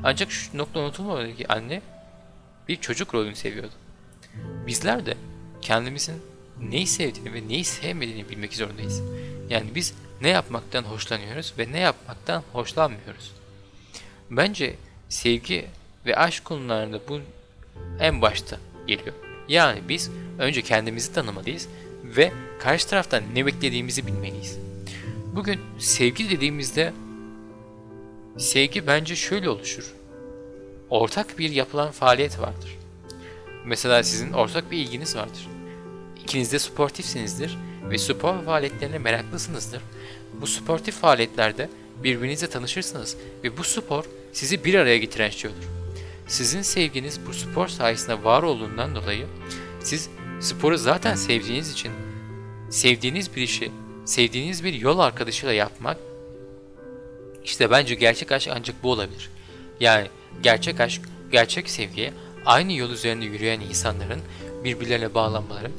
Ancak 0.03 0.31
şu 0.31 0.57
nokta 0.57 0.79
unutulmamalı 0.79 1.35
ki 1.35 1.47
anne 1.53 1.81
bir 2.67 2.75
çocuk 2.75 3.13
rolünü 3.13 3.35
seviyordu. 3.35 3.73
Bizler 4.67 5.05
de 5.05 5.17
kendimizin 5.61 6.21
neyi 6.61 6.87
sevdiğini 6.87 7.33
ve 7.33 7.47
neyi 7.47 7.63
sevmediğini 7.63 8.29
bilmek 8.29 8.53
zorundayız. 8.53 9.01
Yani 9.49 9.75
biz 9.75 9.93
ne 10.21 10.29
yapmaktan 10.29 10.83
hoşlanıyoruz 10.83 11.53
ve 11.57 11.71
ne 11.71 11.79
yapmaktan 11.79 12.43
hoşlanmıyoruz. 12.53 13.31
Bence 14.31 14.75
sevgi 15.09 15.65
ve 16.05 16.15
aşk 16.15 16.45
konularında 16.45 16.99
bu 17.09 17.19
en 17.99 18.21
başta 18.21 18.57
geliyor. 18.87 19.15
Yani 19.47 19.79
biz 19.89 20.11
önce 20.39 20.61
kendimizi 20.61 21.13
tanımalıyız 21.13 21.67
ve 22.03 22.31
karşı 22.59 22.87
taraftan 22.87 23.23
ne 23.33 23.45
beklediğimizi 23.45 24.07
bilmeliyiz. 24.07 24.57
Bugün 25.35 25.59
sevgi 25.79 26.29
dediğimizde 26.29 26.93
sevgi 28.37 28.87
bence 28.87 29.15
şöyle 29.15 29.49
oluşur. 29.49 29.93
Ortak 30.89 31.39
bir 31.39 31.49
yapılan 31.49 31.91
faaliyet 31.91 32.39
vardır. 32.39 32.77
Mesela 33.65 34.03
sizin 34.03 34.33
ortak 34.33 34.71
bir 34.71 34.77
ilginiz 34.77 35.15
vardır. 35.15 35.47
İkiniz 36.23 36.51
de 36.51 36.59
sportifsinizdir 36.59 37.57
ve 37.89 37.97
spor 37.97 38.43
faaliyetlerine 38.43 38.97
meraklısınızdır. 38.97 39.81
Bu 40.41 40.47
sportif 40.47 40.95
faaliyetlerde 40.95 41.69
birbirinizle 42.03 42.47
tanışırsınız 42.47 43.17
ve 43.43 43.57
bu 43.57 43.63
spor 43.63 44.03
sizi 44.33 44.63
bir 44.63 44.73
araya 44.73 44.97
getiren 44.97 45.29
şey 45.29 45.51
olur. 45.51 45.67
Sizin 46.27 46.61
sevginiz 46.61 47.19
bu 47.27 47.33
spor 47.33 47.67
sayesinde 47.67 48.23
var 48.23 48.43
olduğundan 48.43 48.95
dolayı 48.95 49.25
siz 49.83 50.09
sporu 50.39 50.77
zaten 50.77 51.15
sevdiğiniz 51.15 51.71
için 51.71 51.91
sevdiğiniz 52.69 53.35
bir 53.35 53.41
işi 53.41 53.71
sevdiğiniz 54.05 54.63
bir 54.63 54.73
yol 54.73 54.99
arkadaşıyla 54.99 55.53
yapmak 55.53 55.97
işte 57.47 57.71
bence 57.71 57.95
gerçek 57.95 58.31
aşk 58.31 58.49
ancak 58.55 58.83
bu 58.83 58.91
olabilir. 58.91 59.29
Yani 59.79 60.07
gerçek 60.43 60.79
aşk, 60.79 61.01
gerçek 61.31 61.69
sevgiye 61.69 62.13
aynı 62.45 62.73
yol 62.73 62.89
üzerinde 62.89 63.25
yürüyen 63.25 63.59
insanların 63.59 64.21
birbirlerine 64.63 65.13
bağlanmaları, 65.13 65.71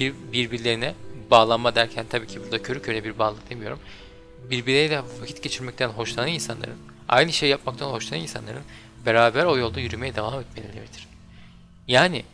bir, 0.00 0.14
birbirlerine 0.32 0.94
bağlanma 1.30 1.74
derken 1.74 2.06
tabii 2.10 2.26
ki 2.26 2.42
burada 2.42 2.62
körü 2.62 2.82
körüne 2.82 3.04
bir 3.04 3.18
bağlılık 3.18 3.50
demiyorum. 3.50 3.78
Birbirleriyle 4.50 5.02
vakit 5.20 5.42
geçirmekten 5.42 5.88
hoşlanan 5.88 6.28
insanların, 6.28 6.78
aynı 7.08 7.32
şey 7.32 7.48
yapmaktan 7.48 7.90
hoşlanan 7.90 8.22
insanların 8.22 8.62
beraber 9.06 9.44
o 9.44 9.58
yolda 9.58 9.80
yürümeye 9.80 10.14
devam 10.14 10.40
etmeleridir. 10.40 11.08
Yani 11.88 12.24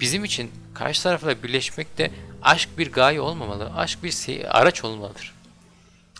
bizim 0.00 0.24
için 0.24 0.50
karşı 0.74 1.02
tarafla 1.02 1.42
birleşmek 1.42 1.98
de 1.98 2.10
aşk 2.42 2.68
bir 2.78 2.92
gaye 2.92 3.20
olmamalı, 3.20 3.72
aşk 3.76 4.02
bir 4.02 4.58
araç 4.60 4.84
olmalıdır. 4.84 5.34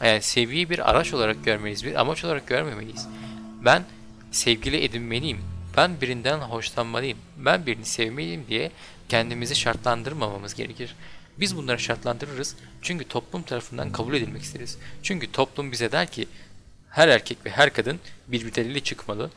Yani 0.03 0.23
sevgiyi 0.23 0.71
bir 0.71 0.91
araç 0.91 1.15
olarak 1.15 1.45
görmeliyiz, 1.45 1.85
bir 1.85 2.01
amaç 2.01 2.25
olarak 2.25 2.47
görmemeliyiz. 2.47 3.09
Ben 3.65 3.85
sevgili 4.31 4.85
edinmeliyim, 4.85 5.39
ben 5.79 6.01
birinden 6.01 6.39
hoşlanmalıyım, 6.39 7.19
ben 7.37 7.67
birini 7.67 7.85
sevmeliyim 7.85 8.45
diye 8.49 8.71
kendimizi 9.09 9.57
şartlandırmamamız 9.57 10.55
gerekir. 10.55 10.95
Biz 11.41 11.57
bunları 11.57 11.79
şartlandırırız 11.79 12.57
çünkü 12.83 13.05
toplum 13.05 13.43
tarafından 13.43 13.93
kabul 13.93 14.15
edilmek 14.15 14.43
isteriz. 14.43 14.79
Çünkü 15.03 15.33
toplum 15.33 15.73
bize 15.73 15.93
der 15.93 16.07
ki 16.07 16.29
her 16.91 17.09
erkek 17.09 17.39
ve 17.47 17.51
her 17.51 17.73
kadın 17.73 17.99
birbirleriyle 18.29 18.81
çıkmalı. 18.81 19.31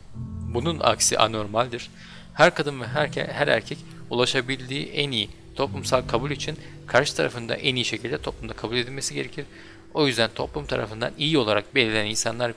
Bunun 0.53 0.79
aksi 0.79 1.17
anormaldir. 1.17 1.89
Her 2.33 2.55
kadın 2.55 2.81
ve 2.81 2.87
her, 2.87 3.07
her 3.07 3.47
erkek 3.47 3.77
ulaşabildiği 4.09 4.85
en 4.85 5.11
iyi 5.11 5.29
toplumsal 5.55 6.01
kabul 6.07 6.31
için 6.31 6.57
karşı 6.87 7.15
tarafında 7.15 7.55
en 7.55 7.75
iyi 7.75 7.85
şekilde 7.85 8.21
toplumda 8.21 8.53
kabul 8.53 8.77
edilmesi 8.77 9.13
gerekir. 9.13 9.45
O 9.93 10.07
yüzden 10.07 10.29
toplum 10.35 10.65
tarafından 10.65 11.11
iyi 11.17 11.37
olarak 11.37 11.75
belirlenen 11.75 12.09
insanlar 12.09 12.53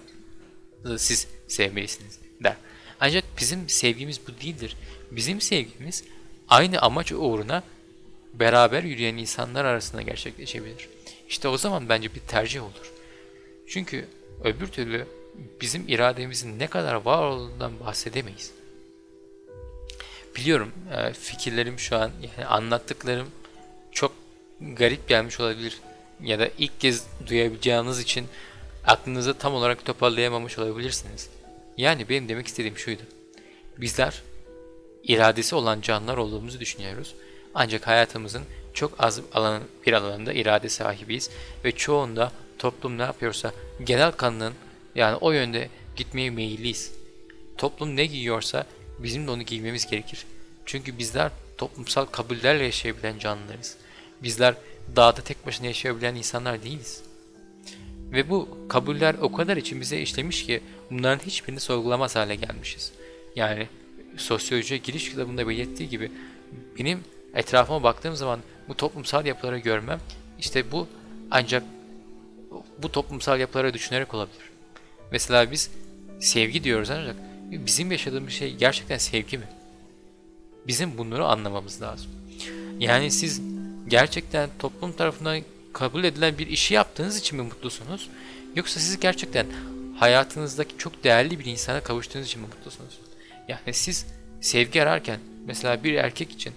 siz 0.97 1.29
sevmelisiniz 1.49 2.19
der. 2.45 2.57
Ancak 3.01 3.25
bizim 3.41 3.69
sevgimiz 3.69 4.21
bu 4.29 4.41
değildir. 4.41 4.77
Bizim 5.11 5.41
sevgimiz 5.41 6.05
aynı 6.49 6.81
amaç 6.81 7.13
uğruna 7.13 7.63
beraber 8.35 8.83
yürüyen 8.83 9.17
insanlar 9.17 9.65
arasında 9.65 10.03
gerçekleşebilir. 10.03 10.89
İşte 11.29 11.49
o 11.49 11.59
zaman 11.59 11.89
bence 11.89 12.15
bir 12.15 12.21
tercih 12.21 12.63
olur. 12.63 12.93
Çünkü 13.69 14.09
öbür 14.45 14.67
türlü 14.67 15.07
bizim 15.61 15.89
irademizin 15.89 16.59
ne 16.59 16.67
kadar 16.67 16.95
var 16.95 17.23
olduğundan 17.23 17.81
bahsedemeyiz. 17.81 18.51
Biliyorum 20.37 20.73
e, 20.97 21.13
fikirlerim 21.13 21.79
şu 21.79 21.97
an 21.97 22.11
yani 22.23 22.47
anlattıklarım 22.47 23.29
çok 23.93 24.13
garip 24.61 25.09
gelmiş 25.09 25.41
olabilir 25.41 25.81
ya 26.23 26.39
da 26.39 26.49
ilk 26.59 26.81
kez 26.81 27.05
duyabileceğiniz 27.27 28.01
için 28.01 28.27
aklınızı 28.87 29.35
tam 29.35 29.55
olarak 29.55 29.85
toparlayamamış 29.85 30.59
olabilirsiniz. 30.59 31.29
Yani 31.77 32.09
benim 32.09 32.29
demek 32.29 32.47
istediğim 32.47 32.79
şuydu. 32.79 33.03
Bizler 33.79 34.23
iradesi 35.03 35.55
olan 35.55 35.81
canlılar 35.81 36.17
olduğumuzu 36.17 36.61
düşünüyoruz. 36.61 37.15
Ancak 37.55 37.87
hayatımızın 37.87 38.43
çok 38.75 38.93
az 38.99 39.21
alan, 39.35 39.63
bir 39.87 39.93
alanında 39.93 40.33
irade 40.33 40.69
sahibiyiz 40.69 41.31
ve 41.65 41.73
çoğunda 41.73 42.33
toplum 42.59 42.99
ne 42.99 43.03
yapıyorsa 43.03 43.53
genel 43.85 44.13
kanının 44.13 44.55
yani 44.95 45.17
o 45.17 45.33
yönde 45.33 45.69
gitmeye 45.97 46.31
meyilliyiz. 46.31 46.93
Toplum 47.59 47.97
ne 47.97 48.07
giyiyorsa 48.07 48.67
bizim 48.99 49.27
de 49.27 49.31
onu 49.31 49.43
giymemiz 49.43 49.91
gerekir. 49.91 50.27
Çünkü 50.67 50.99
bizler 50.99 51.31
toplumsal 51.59 52.05
kabullerle 52.05 52.65
yaşayabilen 52.65 53.19
canlılarız. 53.19 53.77
Bizler 54.23 54.55
dağda 54.97 55.21
tek 55.21 55.47
başına 55.47 55.67
yaşayabilen 55.67 56.15
insanlar 56.15 56.63
değiliz. 56.63 57.03
Ve 58.13 58.31
bu 58.31 58.59
kabuller 58.69 59.15
o 59.21 59.33
kadar 59.33 59.57
içimize 59.57 60.01
işlemiş 60.01 60.47
ki 60.47 60.61
bunların 60.91 61.27
hiçbirini 61.27 61.61
sorgulamaz 61.61 62.17
hale 62.17 62.35
gelmişiz. 62.35 62.93
Yani 63.37 63.69
sosyolojiye 64.17 64.81
giriş 64.81 65.11
kitabında 65.11 65.49
belirttiği 65.49 65.89
gibi 65.89 66.13
benim 66.79 67.01
etrafıma 67.35 67.83
baktığım 67.83 68.17
zaman 68.17 68.41
bu 68.69 68.75
toplumsal 68.75 69.27
yapıları 69.27 69.59
görmem 69.59 70.01
işte 70.39 70.73
bu 70.73 70.89
ancak 71.31 71.63
bu 72.83 72.93
toplumsal 72.93 73.41
yapılara 73.41 73.75
düşünerek 73.75 74.15
olabilir. 74.15 74.51
Mesela 75.13 75.51
biz 75.51 75.71
sevgi 76.21 76.65
diyoruz 76.65 76.91
ancak 76.91 77.17
bizim 77.51 77.93
yaşadığımız 77.93 78.33
şey 78.33 78.55
gerçekten 78.55 78.99
sevgi 78.99 79.39
mi? 79.39 79.49
Bizim 80.67 80.99
bunları 80.99 81.25
anlamamız 81.25 81.83
lazım. 81.83 82.11
Yani 82.79 83.11
siz 83.11 83.43
gerçekten 83.89 84.51
toplum 84.59 84.93
tarafından 84.93 85.41
kabul 85.75 86.05
edilen 86.05 86.39
bir 86.39 86.47
işi 86.47 86.75
yaptığınız 86.75 87.17
için 87.17 87.39
mi 87.39 87.45
mutlusunuz? 87.45 88.11
Yoksa 88.57 88.81
siz 88.81 89.01
gerçekten 89.01 89.47
hayatınızdaki 89.99 90.79
çok 90.79 91.05
değerli 91.05 91.39
bir 91.39 91.45
insana 91.45 91.83
kavuştuğunuz 91.83 92.27
için 92.27 92.43
mi 92.43 92.47
mutlusunuz? 92.47 92.99
Yani 93.49 93.75
siz 93.75 94.07
sevgi 94.41 94.83
ararken 94.83 95.21
mesela 95.47 95.85
bir 95.85 95.95
erkek 95.95 96.33
için 96.33 96.53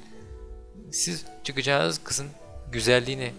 siz 0.92 1.26
çıkacağınız 1.44 2.00
kızın 2.04 2.28
güzelliğini 2.72 3.32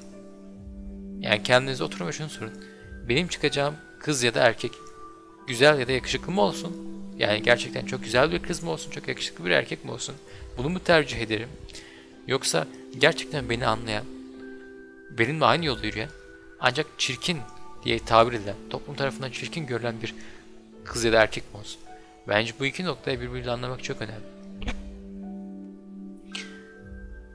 yani 1.20 1.42
kendinize 1.42 1.84
oturun 1.84 2.06
ve 2.06 2.12
şunu 2.12 2.28
sorun. 2.28 2.64
Benim 3.08 3.28
çıkacağım 3.28 3.74
kız 4.00 4.22
ya 4.22 4.34
da 4.34 4.40
erkek 4.42 4.72
güzel 5.46 5.80
ya 5.80 5.88
da 5.88 5.92
yakışıklı 5.92 6.32
mı 6.32 6.40
olsun? 6.40 6.76
Yani 7.18 7.42
gerçekten 7.42 7.86
çok 7.86 8.04
güzel 8.04 8.32
bir 8.32 8.42
kız 8.42 8.62
mı 8.62 8.70
olsun, 8.70 8.90
çok 8.90 9.08
yakışıklı 9.08 9.44
bir 9.44 9.50
erkek 9.50 9.84
mi 9.84 9.90
olsun? 9.90 10.14
Bunu 10.58 10.68
mu 10.68 10.80
tercih 10.84 11.18
ederim? 11.18 11.48
Yoksa 12.26 12.66
gerçekten 12.98 13.50
beni 13.50 13.66
anlayan, 13.66 14.04
benimle 15.10 15.44
aynı 15.44 15.64
yolda 15.64 15.86
yürüyen, 15.86 16.08
ancak 16.60 16.86
çirkin 16.98 17.38
diye 17.84 17.98
tabir 17.98 18.32
edilen, 18.32 18.56
toplum 18.70 18.96
tarafından 18.96 19.30
çirkin 19.30 19.66
görülen 19.66 20.02
bir 20.02 20.14
kız 20.84 21.04
ya 21.04 21.12
da 21.12 21.22
erkek 21.22 21.54
mi 21.54 21.60
olsun? 21.60 21.80
Bence 22.28 22.52
bu 22.60 22.66
iki 22.66 22.84
noktayı 22.84 23.20
birbiriyle 23.20 23.50
anlamak 23.50 23.84
çok 23.84 24.02
önemli. 24.02 24.24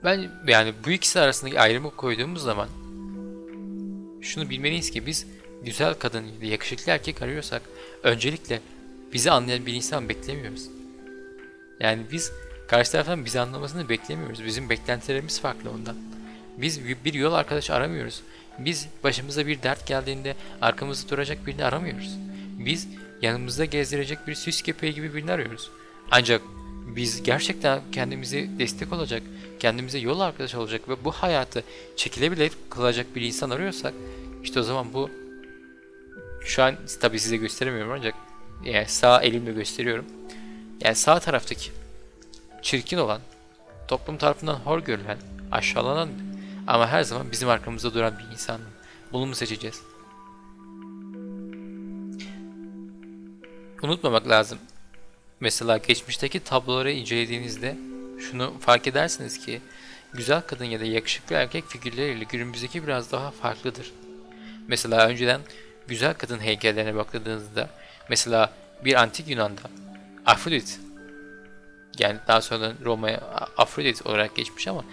Ben 0.03 0.31
yani 0.47 0.73
bu 0.85 0.91
ikisi 0.91 1.19
arasındaki 1.19 1.59
ayrımı 1.59 1.95
koyduğumuz 1.95 2.43
zaman 2.43 2.69
şunu 4.21 4.49
bilmeliyiz 4.49 4.91
ki 4.91 5.05
biz 5.05 5.27
güzel 5.63 5.93
kadın 5.93 6.23
ya 6.23 6.41
da 6.41 6.45
yakışıklı 6.45 6.91
erkek 6.91 7.21
arıyorsak 7.21 7.61
öncelikle 8.03 8.61
bizi 9.13 9.31
anlayan 9.31 9.65
bir 9.65 9.73
insan 9.73 10.09
beklemiyoruz. 10.09 10.69
Yani 11.79 12.03
biz 12.11 12.31
karşı 12.67 12.91
taraftan 12.91 13.25
bizi 13.25 13.39
anlamasını 13.39 13.89
beklemiyoruz. 13.89 14.45
Bizim 14.45 14.69
beklentilerimiz 14.69 15.41
farklı 15.41 15.71
ondan. 15.71 16.12
Biz 16.57 16.79
bir 17.05 17.13
yol 17.13 17.33
arkadaş 17.33 17.69
aramıyoruz. 17.69 18.21
Biz 18.59 18.87
başımıza 19.03 19.47
bir 19.47 19.63
dert 19.63 19.87
geldiğinde 19.87 20.35
arkamızda 20.61 21.09
duracak 21.09 21.47
birini 21.47 21.65
aramıyoruz. 21.65 22.17
Biz 22.59 22.87
yanımızda 23.21 23.65
gezdirecek 23.65 24.27
bir 24.27 24.35
süs 24.35 24.61
köpeği 24.61 24.93
gibi 24.93 25.13
birini 25.13 25.31
arıyoruz. 25.31 25.71
Ancak 26.11 26.41
biz 26.95 27.23
gerçekten 27.23 27.81
kendimize 27.91 28.47
destek 28.59 28.93
olacak, 28.93 29.23
kendimize 29.59 29.97
yol 29.97 30.19
arkadaş 30.19 30.55
olacak 30.55 30.89
ve 30.89 31.05
bu 31.05 31.11
hayatı 31.11 31.63
çekilebilir 31.95 32.51
kılacak 32.69 33.15
bir 33.15 33.21
insan 33.21 33.49
arıyorsak 33.49 33.93
işte 34.43 34.59
o 34.59 34.63
zaman 34.63 34.93
bu 34.93 35.09
şu 36.45 36.63
an 36.63 36.75
tabi 37.01 37.19
size 37.19 37.37
gösteremiyorum 37.37 37.91
ancak 37.91 38.15
yani 38.65 38.87
sağ 38.87 39.21
elimle 39.21 39.51
gösteriyorum. 39.51 40.05
Yani 40.81 40.95
sağ 40.95 41.19
taraftaki 41.19 41.71
çirkin 42.61 42.97
olan, 42.97 43.21
toplum 43.87 44.17
tarafından 44.17 44.55
hor 44.55 44.79
görülen, 44.79 45.17
aşağılanan 45.51 46.09
ama 46.67 46.87
her 46.87 47.03
zaman 47.03 47.31
bizim 47.31 47.49
arkamızda 47.49 47.93
duran 47.93 48.13
bir 48.19 48.33
insan. 48.33 48.61
Bunu 49.11 49.25
mu 49.25 49.35
seçeceğiz? 49.35 49.81
Unutmamak 53.83 54.29
lazım. 54.29 54.59
Mesela 55.39 55.77
geçmişteki 55.77 56.39
tabloları 56.39 56.91
incelediğinizde 56.91 57.77
şunu 58.19 58.53
fark 58.59 58.87
edersiniz 58.87 59.45
ki 59.45 59.61
güzel 60.13 60.41
kadın 60.41 60.65
ya 60.65 60.79
da 60.79 60.85
yakışıklı 60.85 61.35
erkek 61.35 61.67
figürleriyle 61.67 62.23
günümüzdeki 62.23 62.83
biraz 62.83 63.11
daha 63.11 63.31
farklıdır. 63.31 63.91
Mesela 64.67 65.07
önceden 65.07 65.41
güzel 65.87 66.13
kadın 66.13 66.39
heykellerine 66.39 66.95
bakıldığınızda 66.95 67.69
mesela 68.09 68.53
bir 68.85 69.01
antik 69.01 69.27
Yunan'da 69.27 69.61
Afrodit 70.25 70.79
yani 71.99 72.17
daha 72.27 72.41
sonra 72.41 72.73
Roma'ya 72.83 73.17
Afrodit 73.57 74.05
olarak 74.05 74.35
geçmiş 74.35 74.67
ama 74.67 74.83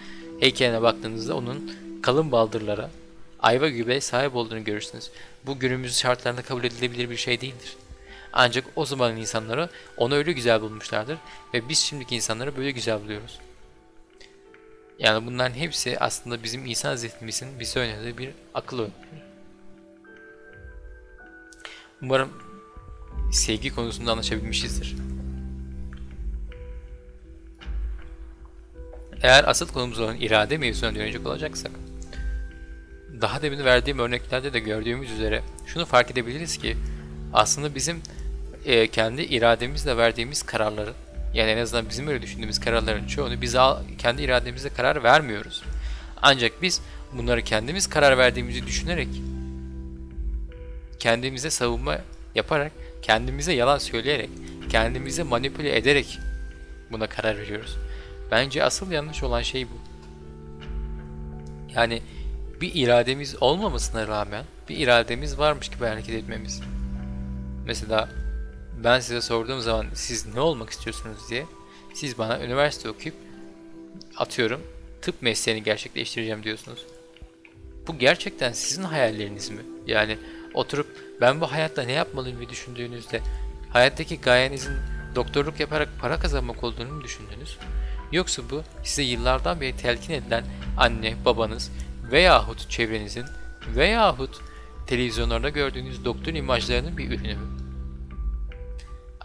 heykeline 0.41 0.81
baktığınızda 0.81 1.35
onun 1.35 1.71
kalın 2.01 2.31
baldırlara 2.31 2.89
ayva 3.39 3.69
gibi 3.69 4.01
sahip 4.01 4.35
olduğunu 4.35 4.63
görürsünüz. 4.63 5.11
Bu 5.45 5.59
günümüz 5.59 5.97
şartlarında 5.97 6.41
kabul 6.41 6.63
edilebilir 6.63 7.09
bir 7.09 7.17
şey 7.17 7.41
değildir. 7.41 7.75
Ancak 8.33 8.65
o 8.75 8.85
zamanın 8.85 9.17
insanları 9.17 9.69
onu 9.97 10.15
öyle 10.15 10.31
güzel 10.31 10.61
bulmuşlardır 10.61 11.17
ve 11.53 11.69
biz 11.69 11.79
şimdiki 11.79 12.15
insanları 12.15 12.57
böyle 12.57 12.71
güzel 12.71 13.03
buluyoruz. 13.03 13.39
Yani 14.99 15.25
bunların 15.27 15.55
hepsi 15.55 15.99
aslında 15.99 16.43
bizim 16.43 16.65
insan 16.65 16.95
zihnimizin 16.95 17.59
bize 17.59 17.79
önerdiği 17.79 18.17
bir 18.17 18.29
akıl 18.53 18.79
oyunu. 18.79 18.93
Umarım 22.01 22.29
sevgi 23.31 23.75
konusunda 23.75 24.11
anlaşabilmişizdir. 24.11 24.95
Eğer 29.23 29.43
asıl 29.47 29.67
konumuz 29.67 29.99
olan 29.99 30.15
irade 30.15 30.57
mevzusuna 30.57 30.95
dönecek 30.95 31.27
olacaksak, 31.27 31.71
daha 33.21 33.41
demin 33.41 33.65
verdiğim 33.65 33.99
örneklerde 33.99 34.53
de 34.53 34.59
gördüğümüz 34.59 35.11
üzere 35.11 35.41
şunu 35.65 35.85
fark 35.85 36.11
edebiliriz 36.11 36.57
ki 36.57 36.77
aslında 37.33 37.75
bizim 37.75 38.01
e, 38.65 38.87
kendi 38.87 39.21
irademizle 39.21 39.97
verdiğimiz 39.97 40.43
kararların 40.43 40.93
yani 41.33 41.51
en 41.51 41.57
azından 41.57 41.89
bizim 41.89 42.07
öyle 42.07 42.21
düşündüğümüz 42.21 42.59
kararların 42.59 43.07
çoğunu 43.07 43.41
biz 43.41 43.55
kendi 43.97 44.21
irademizle 44.21 44.69
karar 44.69 45.03
vermiyoruz. 45.03 45.63
Ancak 46.21 46.61
biz 46.61 46.81
bunları 47.13 47.41
kendimiz 47.41 47.87
karar 47.87 48.17
verdiğimizi 48.17 48.67
düşünerek 48.67 49.07
kendimize 50.99 51.49
savunma 51.49 51.97
yaparak, 52.35 52.71
kendimize 53.01 53.53
yalan 53.53 53.77
söyleyerek, 53.77 54.29
kendimize 54.69 55.23
manipüle 55.23 55.77
ederek 55.77 56.19
buna 56.91 57.07
karar 57.07 57.37
veriyoruz. 57.37 57.77
Bence 58.31 58.63
asıl 58.63 58.91
yanlış 58.91 59.23
olan 59.23 59.41
şey 59.41 59.67
bu. 59.67 59.73
Yani 61.75 62.01
bir 62.61 62.71
irademiz 62.75 63.43
olmamasına 63.43 64.07
rağmen 64.07 64.45
bir 64.69 64.77
irademiz 64.77 65.37
varmış 65.39 65.69
gibi 65.69 65.85
hareket 65.85 66.15
etmemiz. 66.15 66.61
Mesela 67.65 68.09
ben 68.83 68.99
size 68.99 69.21
sorduğum 69.21 69.61
zaman 69.61 69.85
siz 69.93 70.35
ne 70.35 70.39
olmak 70.39 70.69
istiyorsunuz 70.69 71.29
diye 71.29 71.45
siz 71.93 72.17
bana 72.17 72.39
üniversite 72.39 72.89
okuyup 72.89 73.15
atıyorum 74.17 74.61
tıp 75.01 75.21
mesleğini 75.21 75.63
gerçekleştireceğim 75.63 76.43
diyorsunuz. 76.43 76.85
Bu 77.87 77.97
gerçekten 77.97 78.51
sizin 78.53 78.83
hayalleriniz 78.83 79.49
mi? 79.49 79.61
Yani 79.87 80.17
oturup 80.53 80.87
ben 81.21 81.41
bu 81.41 81.51
hayatta 81.51 81.83
ne 81.83 81.91
yapmalıyım 81.91 82.39
diye 82.39 82.49
düşündüğünüzde 82.49 83.21
hayattaki 83.69 84.21
gayenizin 84.21 84.73
doktorluk 85.15 85.59
yaparak 85.59 85.89
para 86.01 86.19
kazanmak 86.19 86.63
olduğunu 86.63 86.93
mu 86.93 87.03
düşündünüz? 87.03 87.57
Yoksa 88.11 88.41
bu 88.49 88.63
size 88.83 89.03
yıllardan 89.03 89.61
beri 89.61 89.77
telkin 89.77 90.13
edilen 90.13 90.43
anne, 90.77 91.15
babanız 91.25 91.71
veyahut 92.11 92.69
çevrenizin 92.69 93.25
veyahut 93.75 94.41
televizyonlarda 94.87 95.49
gördüğünüz 95.49 96.05
doktor 96.05 96.33
imajlarının 96.33 96.97
bir 96.97 97.11
ürünü 97.11 97.35
mü? 97.35 97.47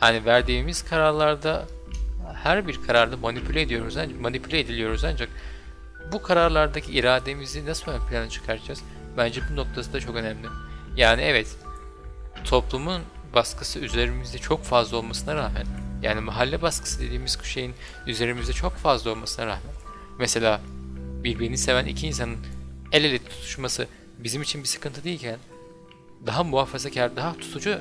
Yani 0.03 0.25
verdiğimiz 0.25 0.85
kararlarda 0.85 1.67
her 2.35 2.69
bir 2.69 2.83
kararda 2.87 3.17
manipüle 3.17 3.61
ediyoruz, 3.61 3.97
ancak, 3.97 4.21
manipüle 4.21 4.61
ediliyoruz 4.61 5.05
ancak 5.05 5.29
bu 6.13 6.23
kararlardaki 6.23 6.93
irademizi 6.93 7.67
nasıl 7.67 7.93
ön 7.93 8.01
plana 8.11 8.29
çıkaracağız? 8.29 8.83
Bence 9.17 9.41
bu 9.51 9.57
noktası 9.57 9.93
da 9.93 10.01
çok 10.01 10.17
önemli. 10.17 10.47
Yani 10.97 11.23
evet, 11.23 11.57
toplumun 12.45 13.03
baskısı 13.35 13.79
üzerimizde 13.79 14.39
çok 14.39 14.65
fazla 14.65 14.97
olmasına 14.97 15.35
rağmen, 15.35 15.67
yani 16.03 16.21
mahalle 16.21 16.63
baskısı 16.63 17.01
dediğimiz 17.01 17.39
şeyin 17.43 17.75
üzerimizde 18.07 18.53
çok 18.53 18.73
fazla 18.73 19.11
olmasına 19.11 19.47
rağmen, 19.47 19.75
mesela 20.19 20.61
birbirini 21.25 21.59
seven 21.59 21.87
iki 21.87 22.07
insanın 22.07 22.37
el 22.93 23.05
ele 23.05 23.19
tutuşması 23.19 23.87
bizim 24.19 24.43
için 24.43 24.63
bir 24.63 24.69
sıkıntı 24.69 25.05
değilken, 25.05 25.39
daha 26.27 26.45
muhafazakar, 26.45 27.17
daha 27.17 27.33
tutucu 27.33 27.79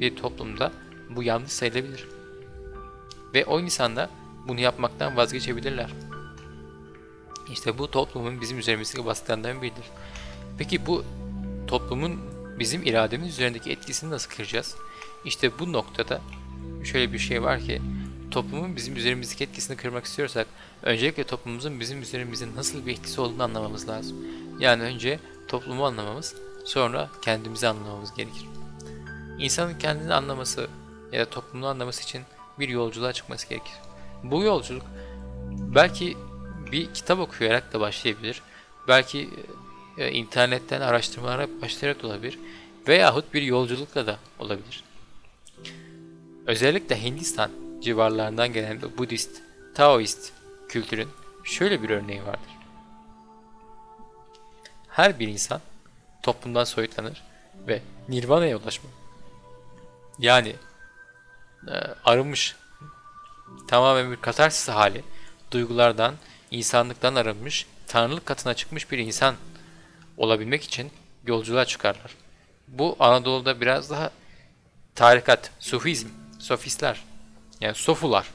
bir 0.00 0.16
toplumda 0.16 0.72
bu 1.10 1.22
yanlış 1.22 1.52
sayılabilir. 1.52 2.08
Ve 3.34 3.44
o 3.44 3.60
insanlar 3.60 4.08
bunu 4.48 4.60
yapmaktan 4.60 5.16
vazgeçebilirler. 5.16 5.90
İşte 7.52 7.78
bu 7.78 7.90
toplumun 7.90 8.40
bizim 8.40 8.58
üzerimizdeki 8.58 9.06
baskılarından 9.06 9.62
biridir. 9.62 9.84
Peki 10.58 10.86
bu 10.86 11.04
toplumun 11.66 12.20
bizim 12.58 12.82
irademiz 12.82 13.28
üzerindeki 13.28 13.70
etkisini 13.70 14.10
nasıl 14.10 14.30
kıracağız? 14.30 14.76
İşte 15.24 15.58
bu 15.58 15.72
noktada 15.72 16.20
şöyle 16.84 17.12
bir 17.12 17.18
şey 17.18 17.42
var 17.42 17.60
ki 17.60 17.82
toplumun 18.30 18.76
bizim 18.76 18.96
üzerimizdeki 18.96 19.44
etkisini 19.44 19.76
kırmak 19.76 20.04
istiyorsak 20.04 20.46
öncelikle 20.82 21.24
toplumumuzun 21.24 21.80
bizim 21.80 22.02
üzerimizin 22.02 22.56
nasıl 22.56 22.86
bir 22.86 22.92
etkisi 22.92 23.20
olduğunu 23.20 23.42
anlamamız 23.42 23.88
lazım. 23.88 24.16
Yani 24.58 24.82
önce 24.82 25.18
toplumu 25.48 25.86
anlamamız, 25.86 26.34
sonra 26.64 27.10
kendimizi 27.22 27.68
anlamamız 27.68 28.14
gerekir. 28.14 28.46
İnsanın 29.38 29.78
kendini 29.78 30.14
anlaması 30.14 30.68
ya 31.12 31.20
da 31.20 31.30
toplumunu 31.30 31.68
anlaması 31.68 32.02
için 32.02 32.22
bir 32.58 32.68
yolculuğa 32.68 33.12
çıkması 33.12 33.48
gerekir. 33.48 33.74
Bu 34.22 34.42
yolculuk 34.42 34.86
belki 35.74 36.16
bir 36.72 36.94
kitap 36.94 37.18
okuyarak 37.18 37.72
da 37.72 37.80
başlayabilir. 37.80 38.42
Belki 38.88 39.30
e, 39.98 40.10
internetten 40.10 40.80
araştırmalara 40.80 41.48
başlayarak 41.62 42.02
da 42.02 42.06
olabilir. 42.06 42.38
Veyahut 42.88 43.34
bir 43.34 43.42
yolculukla 43.42 44.06
da 44.06 44.18
olabilir. 44.38 44.84
Özellikle 46.46 47.02
Hindistan 47.02 47.50
civarlarından 47.80 48.52
gelen 48.52 48.80
Budist, 48.98 49.42
Taoist 49.74 50.32
kültürün 50.68 51.08
şöyle 51.44 51.82
bir 51.82 51.90
örneği 51.90 52.22
vardır. 52.22 52.52
Her 54.88 55.18
bir 55.18 55.28
insan 55.28 55.60
toplumdan 56.22 56.64
soyutlanır 56.64 57.22
ve 57.68 57.82
nirvana'ya 58.08 58.56
ulaşmak. 58.56 58.92
Yani 60.18 60.56
e, 61.68 61.72
arınmış, 62.04 62.56
tamamen 63.68 64.10
bir 64.10 64.16
katarsis 64.16 64.68
hali, 64.68 65.04
duygulardan, 65.50 66.14
insanlıktan 66.50 67.14
arınmış, 67.14 67.66
tanrılık 67.86 68.26
katına 68.26 68.54
çıkmış 68.54 68.90
bir 68.90 68.98
insan 68.98 69.34
olabilmek 70.16 70.62
için 70.64 70.90
yolculuğa 71.26 71.64
çıkarlar. 71.64 72.14
Bu 72.68 72.96
Anadolu'da 72.98 73.60
biraz 73.60 73.90
daha 73.90 74.10
tarikat, 74.94 75.50
sufizm, 75.58 76.08
sofistler, 76.42 77.04
yani 77.60 77.74
sofular, 77.74 78.26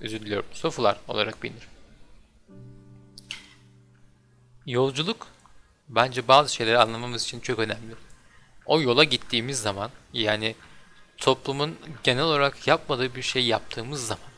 özür 0.00 0.20
diliyorum, 0.20 0.46
sofular 0.52 0.96
olarak 1.08 1.42
bilinir. 1.42 1.68
Yolculuk 4.66 5.26
bence 5.88 6.28
bazı 6.28 6.54
şeyleri 6.54 6.78
anlamamız 6.78 7.22
için 7.22 7.40
çok 7.40 7.58
önemli. 7.58 7.94
O 8.66 8.80
yola 8.80 9.04
gittiğimiz 9.04 9.60
zaman, 9.60 9.90
yani 10.12 10.54
toplumun 11.16 11.76
genel 12.02 12.22
olarak 12.22 12.66
yapmadığı 12.66 13.14
bir 13.14 13.22
şey 13.22 13.46
yaptığımız 13.46 14.06
zaman, 14.06 14.30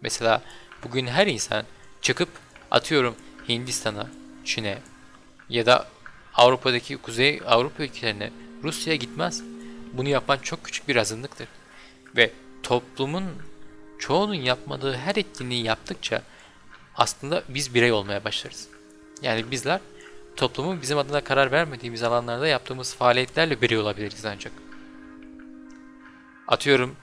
mesela 0.00 0.42
bugün 0.84 1.06
her 1.06 1.26
insan 1.26 1.64
çıkıp 2.02 2.28
atıyorum 2.70 3.16
Hindistan'a, 3.48 4.10
Çin'e 4.44 4.78
ya 5.48 5.66
da 5.66 5.88
Avrupa'daki 6.34 6.96
Kuzey 6.96 7.40
Avrupa 7.46 7.82
ülkelerine 7.82 8.30
Rusya'ya 8.62 8.96
gitmez. 8.96 9.42
Bunu 9.92 10.08
yapan 10.08 10.38
çok 10.38 10.64
küçük 10.64 10.88
bir 10.88 10.96
azınlıktır. 10.96 11.48
Ve 12.16 12.32
toplumun 12.62 13.24
çoğunun 13.98 14.34
yapmadığı 14.34 14.96
her 14.96 15.16
etkinliği 15.16 15.64
yaptıkça 15.64 16.22
aslında 16.94 17.42
biz 17.48 17.74
birey 17.74 17.92
olmaya 17.92 18.24
başlarız. 18.24 18.68
Yani 19.22 19.50
bizler 19.50 19.80
toplumun 20.36 20.82
bizim 20.82 20.98
adına 20.98 21.24
karar 21.24 21.52
vermediğimiz 21.52 22.02
alanlarda 22.02 22.46
yaptığımız 22.46 22.94
faaliyetlerle 22.94 23.60
birey 23.60 23.78
olabiliriz 23.78 24.24
ancak. 24.24 24.52
Atıyorum 26.48 26.96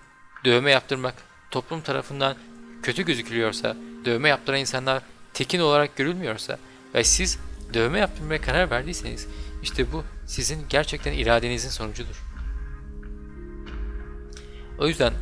dövme 0.46 0.72
yaptırmak 0.72 1.16
toplum 1.52 1.82
tarafından 1.82 2.36
kötü 2.84 3.06
gözükülüyorsa, 3.06 3.78
dövme 4.06 4.30
yaptıran 4.30 4.60
insanlar 4.60 5.04
tekin 5.34 5.60
olarak 5.60 5.96
görülmüyorsa 5.96 6.58
ve 6.94 7.04
siz 7.04 7.40
dövme 7.74 8.00
yaptırmaya 8.00 8.42
karar 8.42 8.70
verdiyseniz 8.70 9.28
işte 9.64 9.92
bu 9.92 10.04
sizin 10.28 10.66
gerçekten 10.70 11.14
iradenizin 11.14 11.70
sonucudur. 11.70 12.33
O 14.80 14.88
yüzden 14.88 15.14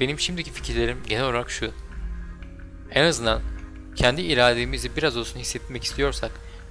benim 0.00 0.20
şimdiki 0.20 0.52
fikirlerim 0.52 0.98
genel 1.08 1.24
olarak 1.24 1.50
şu. 1.50 1.70
En 2.90 3.04
azından 3.04 3.42
kendi 3.96 4.22
irademizi 4.22 4.96
biraz 4.96 5.16
olsun 5.16 5.40
hissetmek 5.40 5.84
istiyorsak, 5.84 6.30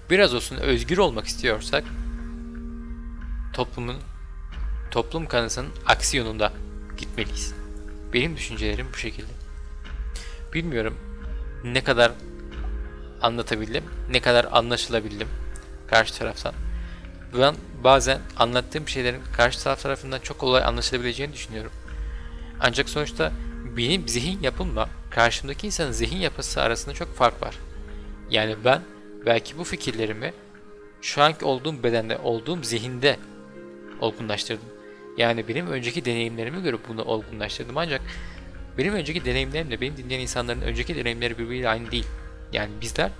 biraz 0.09 0.33
olsun 0.33 0.55
özgür 0.57 0.97
olmak 0.97 1.25
istiyorsak 1.25 1.83
toplumun 3.53 3.97
toplum 4.91 5.25
kanısının 5.25 5.69
aksi 5.85 6.17
yolunda 6.17 6.53
gitmeliyiz. 6.97 7.53
Benim 8.13 8.37
düşüncelerim 8.37 8.87
bu 8.93 8.97
şekilde. 8.97 9.31
Bilmiyorum 10.53 10.97
ne 11.63 11.83
kadar 11.83 12.11
anlatabildim, 13.21 13.83
ne 14.11 14.19
kadar 14.19 14.47
anlaşılabildim 14.51 15.27
karşı 15.87 16.13
taraftan. 16.13 16.53
Ben 17.39 17.55
bazen 17.83 18.19
anlattığım 18.37 18.87
şeylerin 18.87 19.21
karşı 19.37 19.63
taraf 19.63 19.81
tarafından 19.81 20.19
çok 20.19 20.39
kolay 20.39 20.63
anlaşılabileceğini 20.63 21.33
düşünüyorum. 21.33 21.71
Ancak 22.59 22.89
sonuçta 22.89 23.31
benim 23.77 24.07
zihin 24.07 24.41
yapımla 24.41 24.89
karşımdaki 25.09 25.67
insanın 25.67 25.91
zihin 25.91 26.17
yapısı 26.17 26.61
arasında 26.61 26.93
çok 26.95 27.15
fark 27.15 27.41
var. 27.41 27.55
Yani 28.29 28.55
ben 28.65 28.81
belki 29.25 29.57
bu 29.57 29.63
fikirlerimi 29.63 30.33
şu 31.01 31.23
anki 31.23 31.45
olduğum 31.45 31.83
bedende, 31.83 32.17
olduğum 32.17 32.63
zihinde 32.63 33.19
olgunlaştırdım. 34.01 34.65
Yani 35.17 35.47
benim 35.47 35.67
önceki 35.67 36.05
deneyimlerime 36.05 36.59
göre 36.61 36.77
bunu 36.87 37.03
olgunlaştırdım 37.03 37.77
ancak 37.77 38.01
benim 38.77 38.93
önceki 38.93 39.25
deneyimlerimle 39.25 39.81
benim 39.81 39.97
dinleyen 39.97 40.19
insanların 40.19 40.61
önceki 40.61 40.95
deneyimleri 40.95 41.37
birbiriyle 41.37 41.69
aynı 41.69 41.91
değil. 41.91 42.05
Yani 42.53 42.71
bizler 42.81 43.11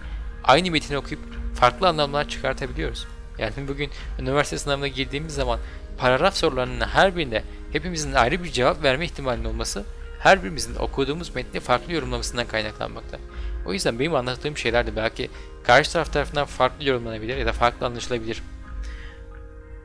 aynı 0.43 0.71
metini 0.71 0.97
okuyup 0.97 1.23
farklı 1.55 1.87
anlamlar 1.87 2.29
çıkartabiliyoruz. 2.29 3.07
Yani 3.37 3.53
bugün 3.67 3.89
üniversite 4.19 4.57
sınavına 4.57 4.87
girdiğimiz 4.87 5.33
zaman 5.33 5.59
paragraf 5.97 6.35
sorularının 6.35 6.87
her 6.87 7.17
birinde 7.17 7.43
hepimizin 7.75 8.13
ayrı 8.13 8.43
bir 8.43 8.51
cevap 8.51 8.83
verme 8.83 9.05
ihtimalinin 9.05 9.45
olması 9.45 9.85
her 10.19 10.43
birimizin 10.43 10.75
okuduğumuz 10.75 11.35
metni 11.35 11.59
farklı 11.59 11.93
yorumlamasından 11.93 12.47
kaynaklanmakta. 12.47 13.17
O 13.65 13.73
yüzden 13.73 13.99
benim 13.99 14.15
anlattığım 14.15 14.57
şeyler 14.57 14.87
de 14.87 14.95
belki 14.95 15.29
karşı 15.63 15.93
taraf 15.93 16.13
tarafından 16.13 16.45
farklı 16.45 16.85
yorumlanabilir 16.85 17.37
ya 17.37 17.45
da 17.45 17.53
farklı 17.53 17.85
anlaşılabilir. 17.85 18.43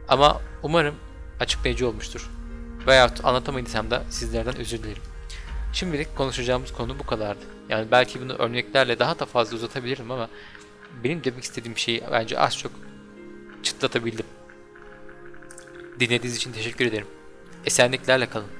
Ama 0.09 0.40
umarım 0.62 0.94
açıklayıcı 1.40 1.88
olmuştur. 1.88 2.31
Veyahut 2.87 3.24
anlatamadıysam 3.24 3.90
da 3.90 4.03
sizlerden 4.11 4.57
özür 4.57 4.83
dilerim. 4.83 5.03
Şimdilik 5.72 6.16
konuşacağımız 6.16 6.72
konu 6.72 6.98
bu 6.98 7.07
kadardı. 7.07 7.44
Yani 7.68 7.90
belki 7.90 8.20
bunu 8.20 8.33
örneklerle 8.33 8.98
daha 8.98 9.18
da 9.18 9.26
fazla 9.26 9.57
uzatabilirim 9.57 10.11
ama 10.11 10.29
benim 11.05 11.24
demek 11.24 11.44
istediğim 11.44 11.79
şeyi 11.79 12.03
bence 12.12 12.38
az 12.38 12.59
çok 12.59 12.72
çıtlatabildim. 13.62 14.26
Dinlediğiniz 16.00 16.37
için 16.37 16.53
teşekkür 16.53 16.87
ederim. 16.87 17.07
Esenliklerle 17.66 18.26
kalın. 18.26 18.59